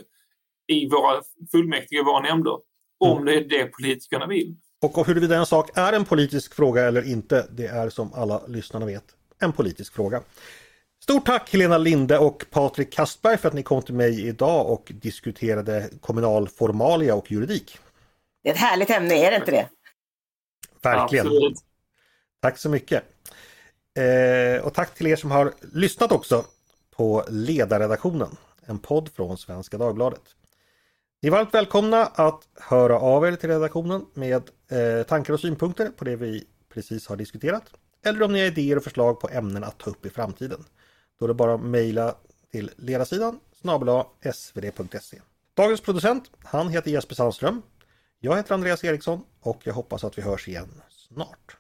i 0.67 0.89
våra 0.89 1.23
fullmäktige 1.53 2.01
och 2.01 2.07
våra 2.07 2.21
nämnder. 2.21 2.59
Om 3.01 3.13
mm. 3.13 3.25
det 3.25 3.35
är 3.35 3.49
det 3.49 3.65
politikerna 3.65 4.27
vill. 4.27 4.57
Och 4.83 5.07
huruvida 5.07 5.37
en 5.37 5.47
sak 5.47 5.71
är 5.75 5.93
en 5.93 6.05
politisk 6.05 6.55
fråga 6.55 6.89
eller 6.89 7.09
inte, 7.09 7.47
det 7.51 7.67
är 7.67 7.91
som 7.91 8.13
alla 8.15 8.47
lyssnarna 8.47 8.87
vet 8.87 9.05
en 9.39 9.53
politisk 9.53 9.95
fråga. 9.95 10.23
Stort 11.03 11.27
tack 11.27 11.53
Helena 11.53 11.79
Linde 11.79 12.19
och 12.19 12.45
Patrik 12.51 12.93
Kastberg 12.93 13.37
för 13.37 13.49
att 13.49 13.55
ni 13.55 13.63
kom 13.63 13.83
till 13.83 13.95
mig 13.95 14.29
idag 14.29 14.71
och 14.71 14.93
diskuterade 14.95 15.91
kommunal 16.01 16.49
formalia 16.49 17.15
och 17.15 17.33
juridik. 17.33 17.79
Det 18.43 18.49
är 18.49 18.55
ett 18.55 18.61
härligt 18.61 18.91
ämne, 18.91 19.15
är 19.15 19.31
det 19.31 19.37
inte 19.37 19.51
det? 19.51 19.69
Verkligen. 20.83 21.27
Absolut. 21.27 21.68
Tack 22.41 22.59
så 22.59 22.69
mycket. 22.69 23.05
Eh, 23.95 24.65
och 24.65 24.75
tack 24.75 24.95
till 24.95 25.07
er 25.07 25.17
som 25.17 25.31
har 25.31 25.53
lyssnat 25.73 26.13
också 26.13 26.45
på 26.91 27.25
Ledarredaktionen, 27.29 28.37
en 28.67 28.79
podd 28.79 29.09
från 29.15 29.39
Svenska 29.39 29.79
Dagbladet. 29.79 30.23
Ni 31.23 31.27
är 31.27 31.31
varmt 31.31 31.55
välkomna 31.55 32.07
att 32.07 32.49
höra 32.55 32.99
av 32.99 33.27
er 33.27 33.37
till 33.37 33.51
redaktionen 33.51 34.07
med 34.15 34.51
eh, 34.69 35.07
tankar 35.07 35.35
och 35.35 35.41
synpunkter 35.41 35.91
på 35.91 36.05
det 36.05 36.17
vi 36.17 36.45
precis 36.69 37.07
har 37.07 37.17
diskuterat. 37.17 37.65
Eller 38.05 38.23
om 38.23 38.33
ni 38.33 38.41
har 38.41 38.47
idéer 38.47 38.77
och 38.77 38.85
förslag 38.85 39.21
på 39.21 39.29
ämnen 39.29 39.65
att 39.65 39.79
ta 39.79 39.91
upp 39.91 40.07
i 40.07 40.11
framtiden. 40.11 40.65
Då 41.19 41.25
är 41.25 41.29
det 41.29 41.35
bara 41.35 41.55
att 41.55 41.61
mejla 41.61 42.15
till 42.51 42.71
ledarsidan 42.77 43.41
snabel 43.61 44.05
svd.se. 44.35 45.21
Dagens 45.55 45.81
producent, 45.81 46.31
han 46.45 46.69
heter 46.69 46.91
Jesper 46.91 47.15
Sandström. 47.15 47.63
Jag 48.21 48.37
heter 48.37 48.55
Andreas 48.55 48.85
Eriksson 48.85 49.21
och 49.41 49.61
jag 49.65 49.75
hoppas 49.75 50.05
att 50.05 50.19
vi 50.19 50.23
hörs 50.23 50.49
igen 50.49 50.83
snart. 50.89 51.57